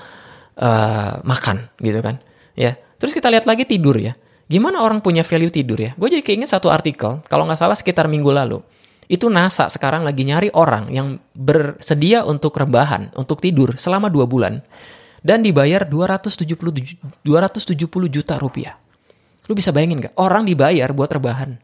uh, 0.56 1.20
makan 1.22 1.68
gitu 1.78 2.00
kan. 2.00 2.18
Ya, 2.56 2.80
terus 2.96 3.12
kita 3.12 3.28
lihat 3.28 3.44
lagi 3.44 3.68
tidur 3.68 3.94
ya. 4.00 4.16
Gimana 4.44 4.84
orang 4.84 5.00
punya 5.00 5.24
value 5.24 5.48
tidur 5.48 5.80
ya? 5.80 5.96
Gue 5.96 6.12
jadi 6.12 6.20
keinget 6.20 6.52
satu 6.52 6.68
artikel, 6.68 7.24
kalau 7.32 7.48
nggak 7.48 7.60
salah 7.60 7.76
sekitar 7.76 8.04
minggu 8.06 8.28
lalu. 8.28 8.60
Itu 9.08 9.28
NASA 9.28 9.68
sekarang 9.68 10.04
lagi 10.04 10.24
nyari 10.24 10.48
orang 10.52 10.88
yang 10.92 11.20
bersedia 11.36 12.24
untuk 12.24 12.56
rebahan, 12.56 13.12
untuk 13.16 13.40
tidur 13.40 13.76
selama 13.76 14.08
dua 14.08 14.24
bulan 14.24 14.64
dan 15.24 15.40
dibayar 15.40 15.88
270 15.88 16.44
270 17.24 18.12
juta 18.12 18.36
rupiah. 18.36 18.76
Lu 19.48 19.52
bisa 19.52 19.72
bayangin 19.72 20.08
gak? 20.08 20.14
Orang 20.16 20.48
dibayar 20.48 20.88
buat 20.92 21.08
rebahan. 21.12 21.56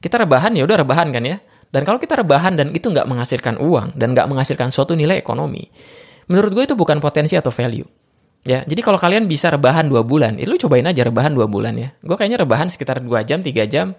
Kita 0.00 0.20
rebahan 0.20 0.52
ya 0.56 0.64
udah 0.68 0.76
rebahan 0.84 1.08
kan 1.12 1.24
ya. 1.24 1.40
Dan 1.72 1.82
kalau 1.82 1.98
kita 1.98 2.14
rebahan 2.20 2.54
dan 2.54 2.70
itu 2.70 2.86
nggak 2.86 3.08
menghasilkan 3.08 3.58
uang 3.58 3.98
dan 3.98 4.14
nggak 4.14 4.30
menghasilkan 4.30 4.70
suatu 4.70 4.94
nilai 4.94 5.18
ekonomi, 5.18 5.66
menurut 6.30 6.54
gue 6.54 6.64
itu 6.70 6.74
bukan 6.78 7.02
potensi 7.02 7.34
atau 7.34 7.50
value. 7.50 8.03
Ya, 8.44 8.60
jadi 8.68 8.84
kalau 8.84 9.00
kalian 9.00 9.24
bisa 9.24 9.48
rebahan 9.48 9.88
dua 9.88 10.04
bulan, 10.04 10.36
ya 10.36 10.44
lu 10.44 10.60
cobain 10.60 10.84
aja 10.84 11.00
rebahan 11.00 11.32
dua 11.32 11.48
bulan 11.48 11.80
ya. 11.80 11.96
Gue 12.04 12.12
kayaknya 12.20 12.44
rebahan 12.44 12.68
sekitar 12.68 13.00
dua 13.00 13.24
jam, 13.24 13.40
tiga 13.40 13.64
jam 13.64 13.96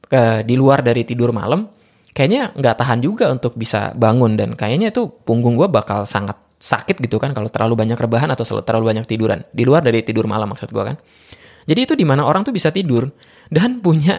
ke 0.00 0.40
di 0.40 0.56
luar 0.56 0.80
dari 0.80 1.04
tidur 1.04 1.36
malam, 1.36 1.68
kayaknya 2.16 2.56
nggak 2.56 2.80
tahan 2.80 3.04
juga 3.04 3.28
untuk 3.28 3.60
bisa 3.60 3.92
bangun 3.92 4.40
dan 4.40 4.56
kayaknya 4.56 4.88
itu 4.88 5.12
punggung 5.28 5.60
gue 5.60 5.68
bakal 5.68 6.08
sangat 6.08 6.40
sakit 6.56 6.96
gitu 6.96 7.20
kan 7.20 7.36
kalau 7.36 7.52
terlalu 7.52 7.76
banyak 7.76 8.00
rebahan 8.00 8.32
atau 8.32 8.48
terlalu 8.64 8.96
banyak 8.96 9.04
tiduran. 9.04 9.44
Di 9.52 9.68
luar 9.68 9.84
dari 9.84 10.00
tidur 10.00 10.24
malam 10.24 10.48
maksud 10.48 10.72
gue 10.72 10.80
kan. 10.80 10.96
Jadi 11.68 11.80
itu 11.84 11.92
di 11.92 12.08
mana 12.08 12.24
orang 12.24 12.40
tuh 12.40 12.56
bisa 12.56 12.72
tidur 12.72 13.04
dan 13.52 13.84
punya 13.84 14.16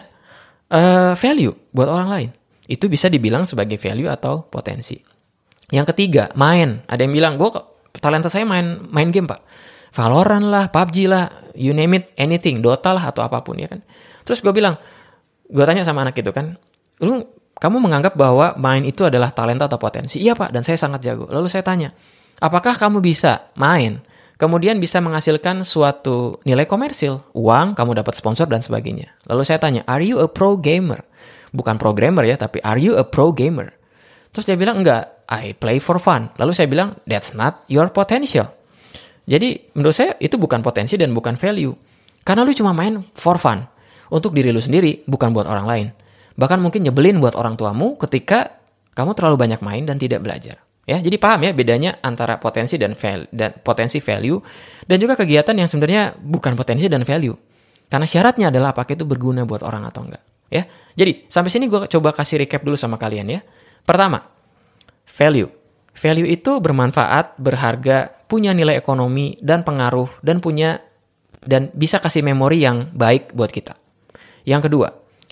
uh, 0.70 1.18
value 1.18 1.74
buat 1.74 1.90
orang 1.90 2.08
lain. 2.10 2.30
Itu 2.70 2.86
bisa 2.86 3.10
dibilang 3.10 3.42
sebagai 3.46 3.82
value 3.82 4.10
atau 4.10 4.46
potensi. 4.46 4.98
Yang 5.70 5.94
ketiga, 5.94 6.30
main. 6.38 6.86
Ada 6.86 7.06
yang 7.06 7.14
bilang, 7.14 7.34
gue 7.38 7.50
talenta 7.98 8.28
saya 8.28 8.44
main 8.48 8.80
main 8.90 9.10
game 9.10 9.28
pak. 9.28 9.42
Valorant 9.96 10.44
lah, 10.52 10.68
PUBG 10.68 11.08
lah, 11.08 11.32
you 11.56 11.72
name 11.72 11.96
it, 11.96 12.12
anything, 12.20 12.60
Dota 12.60 12.92
lah 12.92 13.08
atau 13.08 13.24
apa 13.24 13.40
pun 13.40 13.56
ya 13.56 13.64
kan. 13.64 13.80
Terus 14.28 14.44
gue 14.44 14.52
bilang, 14.52 14.76
gue 15.48 15.64
tanya 15.64 15.88
sama 15.88 16.04
anak 16.04 16.20
itu 16.20 16.28
kan, 16.36 16.60
lu 17.00 17.24
kamu 17.56 17.80
menganggap 17.80 18.12
bahwa 18.12 18.52
main 18.60 18.84
itu 18.84 19.08
adalah 19.08 19.32
talenta 19.32 19.64
atau 19.64 19.80
potensi? 19.80 20.20
Iya 20.20 20.36
pak, 20.36 20.52
dan 20.52 20.60
saya 20.68 20.76
sangat 20.76 21.00
jago. 21.00 21.24
Lalu 21.32 21.48
saya 21.48 21.64
tanya, 21.64 21.96
apakah 22.36 22.76
kamu 22.76 23.00
bisa 23.00 23.48
main, 23.56 24.04
kemudian 24.36 24.76
bisa 24.76 25.00
menghasilkan 25.00 25.64
suatu 25.64 26.44
nilai 26.44 26.68
komersil, 26.68 27.24
uang, 27.32 27.72
kamu 27.72 27.96
dapat 28.04 28.12
sponsor 28.12 28.44
dan 28.52 28.60
sebagainya. 28.60 29.16
Lalu 29.24 29.48
saya 29.48 29.56
tanya, 29.56 29.80
are 29.88 30.04
you 30.04 30.20
a 30.20 30.28
pro 30.28 30.60
gamer? 30.60 31.00
Bukan 31.56 31.80
programmer 31.80 32.28
ya, 32.28 32.36
tapi 32.36 32.60
are 32.60 32.76
you 32.76 33.00
a 33.00 33.04
pro 33.08 33.32
gamer? 33.32 33.72
Terus 34.36 34.44
dia 34.44 34.60
bilang, 34.60 34.84
enggak, 34.84 35.24
I 35.32 35.56
play 35.56 35.80
for 35.80 35.96
fun. 35.96 36.28
Lalu 36.36 36.52
saya 36.52 36.68
bilang, 36.68 37.00
that's 37.08 37.32
not 37.32 37.64
your 37.72 37.88
potential. 37.88 38.52
Jadi 39.24 39.72
menurut 39.72 39.96
saya 39.96 40.12
itu 40.20 40.36
bukan 40.36 40.60
potensi 40.60 41.00
dan 41.00 41.16
bukan 41.16 41.40
value. 41.40 41.72
Karena 42.20 42.44
lu 42.44 42.52
cuma 42.52 42.76
main 42.76 43.00
for 43.16 43.40
fun. 43.40 43.64
Untuk 44.12 44.36
diri 44.36 44.52
lu 44.52 44.60
sendiri, 44.60 45.08
bukan 45.08 45.32
buat 45.32 45.48
orang 45.48 45.64
lain. 45.64 45.86
Bahkan 46.36 46.60
mungkin 46.60 46.84
nyebelin 46.84 47.16
buat 47.16 47.32
orang 47.32 47.56
tuamu 47.56 47.96
ketika 47.96 48.60
kamu 48.92 49.16
terlalu 49.16 49.36
banyak 49.40 49.60
main 49.64 49.88
dan 49.88 49.96
tidak 49.96 50.20
belajar. 50.20 50.60
Ya, 50.84 51.00
jadi 51.02 51.16
paham 51.18 51.42
ya 51.42 51.50
bedanya 51.56 51.98
antara 52.04 52.38
potensi 52.38 52.78
dan 52.78 52.94
value, 52.94 53.26
dan 53.34 53.56
potensi 53.58 53.98
value 53.98 54.38
dan 54.86 55.02
juga 55.02 55.18
kegiatan 55.18 55.56
yang 55.56 55.66
sebenarnya 55.66 56.14
bukan 56.14 56.54
potensi 56.54 56.86
dan 56.86 57.02
value. 57.02 57.34
Karena 57.90 58.06
syaratnya 58.06 58.54
adalah 58.54 58.70
apakah 58.70 58.94
itu 58.94 59.02
berguna 59.02 59.42
buat 59.42 59.66
orang 59.66 59.82
atau 59.88 60.06
enggak. 60.06 60.22
Ya, 60.46 60.70
jadi 60.94 61.26
sampai 61.26 61.50
sini 61.50 61.66
gue 61.66 61.90
coba 61.90 62.14
kasih 62.14 62.38
recap 62.38 62.62
dulu 62.62 62.78
sama 62.78 63.00
kalian 63.00 63.26
ya. 63.26 63.40
Pertama, 63.86 64.18
value. 65.06 65.48
Value 65.96 66.28
itu 66.28 66.60
bermanfaat, 66.60 67.40
berharga, 67.40 68.12
punya 68.28 68.52
nilai 68.52 68.76
ekonomi 68.76 69.38
dan 69.40 69.62
pengaruh 69.62 70.10
dan 70.20 70.42
punya 70.42 70.82
dan 71.46 71.70
bisa 71.72 72.02
kasih 72.02 72.26
memori 72.26 72.60
yang 72.60 72.90
baik 72.92 73.32
buat 73.32 73.48
kita. 73.48 73.78
Yang 74.44 74.68
kedua, 74.68 74.88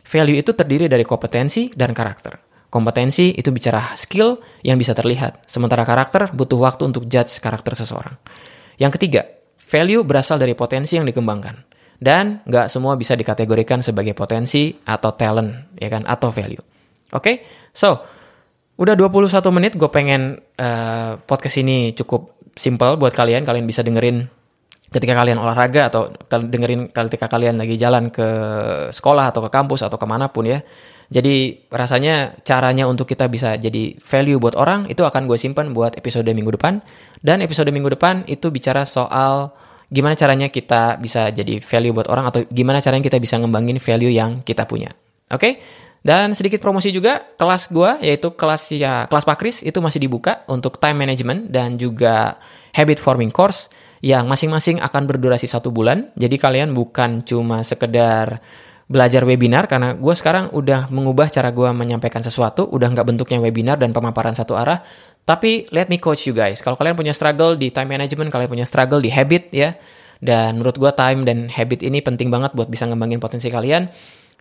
value 0.07 0.39
itu 0.39 0.55
terdiri 0.55 0.87
dari 0.87 1.03
kompetensi 1.03 1.69
dan 1.75 1.91
karakter. 1.93 2.39
Kompetensi 2.71 3.35
itu 3.35 3.55
bicara 3.55 3.95
skill 3.95 4.43
yang 4.63 4.79
bisa 4.79 4.95
terlihat, 4.95 5.47
sementara 5.47 5.87
karakter 5.87 6.31
butuh 6.35 6.59
waktu 6.59 6.91
untuk 6.91 7.07
judge 7.07 7.39
karakter 7.39 7.79
seseorang. 7.79 8.19
Yang 8.79 8.99
ketiga, 8.99 9.23
value 9.59 10.03
berasal 10.03 10.43
dari 10.43 10.59
potensi 10.59 10.99
yang 10.99 11.07
dikembangkan. 11.07 11.75
Dan 11.95 12.43
nggak 12.43 12.67
semua 12.67 12.99
bisa 12.99 13.15
dikategorikan 13.15 13.79
sebagai 13.79 14.19
potensi 14.19 14.75
atau 14.83 15.15
talent, 15.15 15.79
ya 15.79 15.87
kan, 15.87 16.03
atau 16.03 16.35
value. 16.35 16.59
Oke, 17.15 17.23
okay? 17.23 17.37
so 17.71 18.03
Udah 18.75 18.99
21 18.99 19.31
menit 19.55 19.79
gue 19.79 19.87
pengen 19.87 20.43
uh, 20.59 21.15
podcast 21.23 21.63
ini 21.63 21.95
cukup 21.95 22.35
simple 22.59 22.99
buat 22.99 23.15
kalian. 23.15 23.47
Kalian 23.47 23.71
bisa 23.71 23.87
dengerin 23.87 24.27
ketika 24.91 25.15
kalian 25.15 25.39
olahraga 25.39 25.91
atau 25.91 26.11
dengerin 26.27 26.91
ketika 26.91 27.31
kalian 27.31 27.59
lagi 27.59 27.79
jalan 27.79 28.11
ke 28.11 28.27
sekolah 28.91 29.31
atau 29.31 29.47
ke 29.47 29.51
kampus 29.51 29.87
atau 29.87 29.95
ke 29.95 30.07
mana 30.11 30.27
pun 30.27 30.51
ya. 30.51 30.59
Jadi 31.07 31.67
rasanya 31.71 32.35
caranya 32.43 32.91
untuk 32.91 33.07
kita 33.07 33.31
bisa 33.31 33.55
jadi 33.55 33.95
value 34.03 34.43
buat 34.43 34.59
orang 34.59 34.91
itu 34.91 35.07
akan 35.07 35.31
gue 35.31 35.39
simpan 35.39 35.71
buat 35.71 35.95
episode 35.95 36.27
minggu 36.27 36.59
depan. 36.59 36.83
Dan 37.23 37.47
episode 37.47 37.71
minggu 37.71 37.95
depan 37.95 38.27
itu 38.27 38.51
bicara 38.51 38.83
soal 38.83 39.55
gimana 39.87 40.19
caranya 40.19 40.51
kita 40.51 40.99
bisa 40.99 41.31
jadi 41.31 41.63
value 41.63 41.95
buat 41.95 42.11
orang 42.11 42.27
atau 42.27 42.43
gimana 42.51 42.83
caranya 42.83 43.07
kita 43.07 43.23
bisa 43.23 43.39
ngembangin 43.39 43.79
value 43.79 44.11
yang 44.11 44.43
kita 44.43 44.67
punya. 44.67 44.91
Oke? 45.31 45.39
Okay? 45.39 45.53
Dan 46.05 46.37
sedikit 46.37 46.61
promosi 46.61 46.93
juga 46.93 47.33
kelas 47.41 47.73
gue 47.73 48.05
yaitu 48.05 48.29
kelas 48.37 48.69
ya 48.77 49.09
kelas 49.09 49.25
Pakris 49.25 49.65
itu 49.65 49.81
masih 49.81 50.05
dibuka 50.05 50.45
untuk 50.53 50.77
time 50.77 51.01
management 51.01 51.49
dan 51.49 51.81
juga 51.81 52.37
habit 52.77 53.01
forming 53.01 53.33
course 53.33 53.73
yang 54.05 54.29
masing-masing 54.29 54.85
akan 54.85 55.09
berdurasi 55.09 55.49
satu 55.49 55.73
bulan. 55.73 56.13
Jadi 56.13 56.37
kalian 56.37 56.77
bukan 56.77 57.25
cuma 57.25 57.65
sekedar 57.65 58.45
belajar 58.85 59.25
webinar 59.25 59.65
karena 59.65 59.97
gue 59.97 60.13
sekarang 60.13 60.53
udah 60.53 60.93
mengubah 60.93 61.33
cara 61.33 61.49
gue 61.49 61.73
menyampaikan 61.73 62.21
sesuatu, 62.21 62.69
udah 62.69 62.93
nggak 62.93 63.07
bentuknya 63.09 63.41
webinar 63.41 63.81
dan 63.81 63.97
pemaparan 63.97 64.37
satu 64.37 64.61
arah. 64.61 64.85
Tapi 65.25 65.73
let 65.73 65.89
me 65.89 65.97
coach 65.97 66.29
you 66.29 66.37
guys. 66.37 66.61
Kalau 66.61 66.77
kalian 66.77 67.01
punya 67.01 67.17
struggle 67.17 67.57
di 67.57 67.73
time 67.73 67.97
management, 67.97 68.29
kalian 68.29 68.53
punya 68.53 68.69
struggle 68.69 69.01
di 69.01 69.09
habit 69.09 69.49
ya. 69.57 69.73
Dan 70.21 70.61
menurut 70.61 70.77
gue 70.77 70.93
time 70.93 71.25
dan 71.25 71.49
habit 71.49 71.81
ini 71.81 72.05
penting 72.05 72.29
banget 72.29 72.53
buat 72.53 72.69
bisa 72.69 72.85
ngembangin 72.85 73.25
potensi 73.25 73.49
kalian 73.49 73.89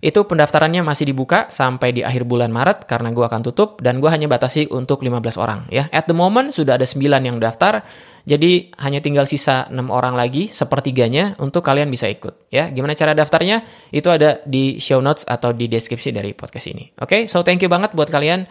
itu 0.04 0.20
pendaftarannya 0.28 0.84
masih 0.84 1.08
dibuka 1.08 1.48
sampai 1.48 1.96
di 1.96 2.04
akhir 2.04 2.28
bulan 2.28 2.52
Maret 2.52 2.84
karena 2.84 3.16
gue 3.16 3.24
akan 3.24 3.40
tutup 3.40 3.80
dan 3.80 4.04
gue 4.04 4.12
hanya 4.12 4.28
batasi 4.28 4.68
untuk 4.68 5.00
15 5.00 5.40
orang 5.40 5.64
ya. 5.72 5.88
At 5.96 6.12
the 6.12 6.16
moment 6.18 6.52
sudah 6.52 6.76
ada 6.76 6.84
9 6.84 7.00
yang 7.24 7.40
daftar. 7.40 7.88
Jadi 8.28 8.72
hanya 8.84 9.00
tinggal 9.00 9.24
sisa 9.24 9.68
6 9.72 9.80
orang 9.88 10.20
lagi 10.20 10.52
sepertiganya 10.52 11.40
untuk 11.40 11.64
kalian 11.64 11.88
bisa 11.88 12.12
ikut 12.12 12.52
ya. 12.52 12.68
Gimana 12.68 13.00
cara 13.00 13.16
daftarnya? 13.16 13.64
Itu 13.96 14.12
ada 14.12 14.44
di 14.44 14.84
show 14.84 15.00
notes 15.00 15.24
atau 15.24 15.56
di 15.56 15.72
deskripsi 15.72 16.12
dari 16.12 16.36
podcast 16.36 16.68
ini. 16.68 16.92
Oke, 17.00 17.24
okay? 17.24 17.32
so 17.32 17.40
thank 17.40 17.64
you 17.64 17.72
banget 17.72 17.96
buat 17.96 18.12
kalian. 18.12 18.44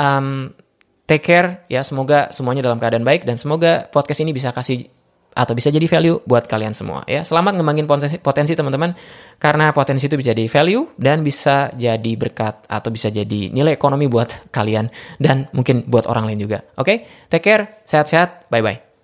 Um, 0.00 0.56
take 1.04 1.20
care 1.20 1.68
ya. 1.68 1.84
Semoga 1.84 2.32
semuanya 2.32 2.64
dalam 2.64 2.80
keadaan 2.80 3.04
baik 3.04 3.28
dan 3.28 3.36
semoga 3.36 3.92
podcast 3.92 4.24
ini 4.24 4.32
bisa 4.32 4.56
kasih 4.56 4.88
atau 5.34 5.52
bisa 5.52 5.68
jadi 5.68 5.84
value 5.84 6.22
buat 6.24 6.46
kalian 6.46 6.72
semua 6.72 7.02
ya. 7.10 7.26
Selamat 7.26 7.58
ngembangin 7.58 7.90
potensi, 7.90 8.16
potensi 8.22 8.54
teman-teman 8.54 8.94
karena 9.42 9.74
potensi 9.74 10.06
itu 10.06 10.14
bisa 10.14 10.30
jadi 10.30 10.46
value 10.46 10.94
dan 10.94 11.26
bisa 11.26 11.74
jadi 11.74 12.12
berkat 12.14 12.70
atau 12.70 12.88
bisa 12.94 13.10
jadi 13.10 13.50
nilai 13.50 13.74
ekonomi 13.74 14.06
buat 14.06 14.48
kalian 14.54 14.88
dan 15.18 15.50
mungkin 15.50 15.84
buat 15.90 16.06
orang 16.06 16.30
lain 16.30 16.40
juga. 16.46 16.62
Oke, 16.78 16.86
okay? 16.86 16.96
take 17.28 17.44
care, 17.44 17.62
sehat-sehat, 17.84 18.48
bye-bye. 18.48 18.94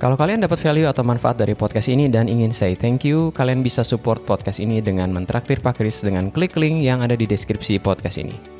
Kalau 0.00 0.16
kalian 0.16 0.40
dapat 0.40 0.56
value 0.64 0.88
atau 0.88 1.04
manfaat 1.04 1.36
dari 1.36 1.52
podcast 1.52 1.92
ini 1.92 2.08
dan 2.08 2.24
ingin 2.24 2.56
say 2.56 2.72
thank 2.72 3.04
you, 3.04 3.28
kalian 3.36 3.60
bisa 3.60 3.84
support 3.84 4.24
podcast 4.24 4.56
ini 4.56 4.80
dengan 4.80 5.12
mentraktir 5.12 5.60
Pak 5.60 5.76
Kris 5.76 6.00
dengan 6.00 6.32
klik 6.32 6.56
link 6.56 6.80
yang 6.80 7.04
ada 7.04 7.12
di 7.12 7.28
deskripsi 7.28 7.84
podcast 7.84 8.16
ini. 8.16 8.59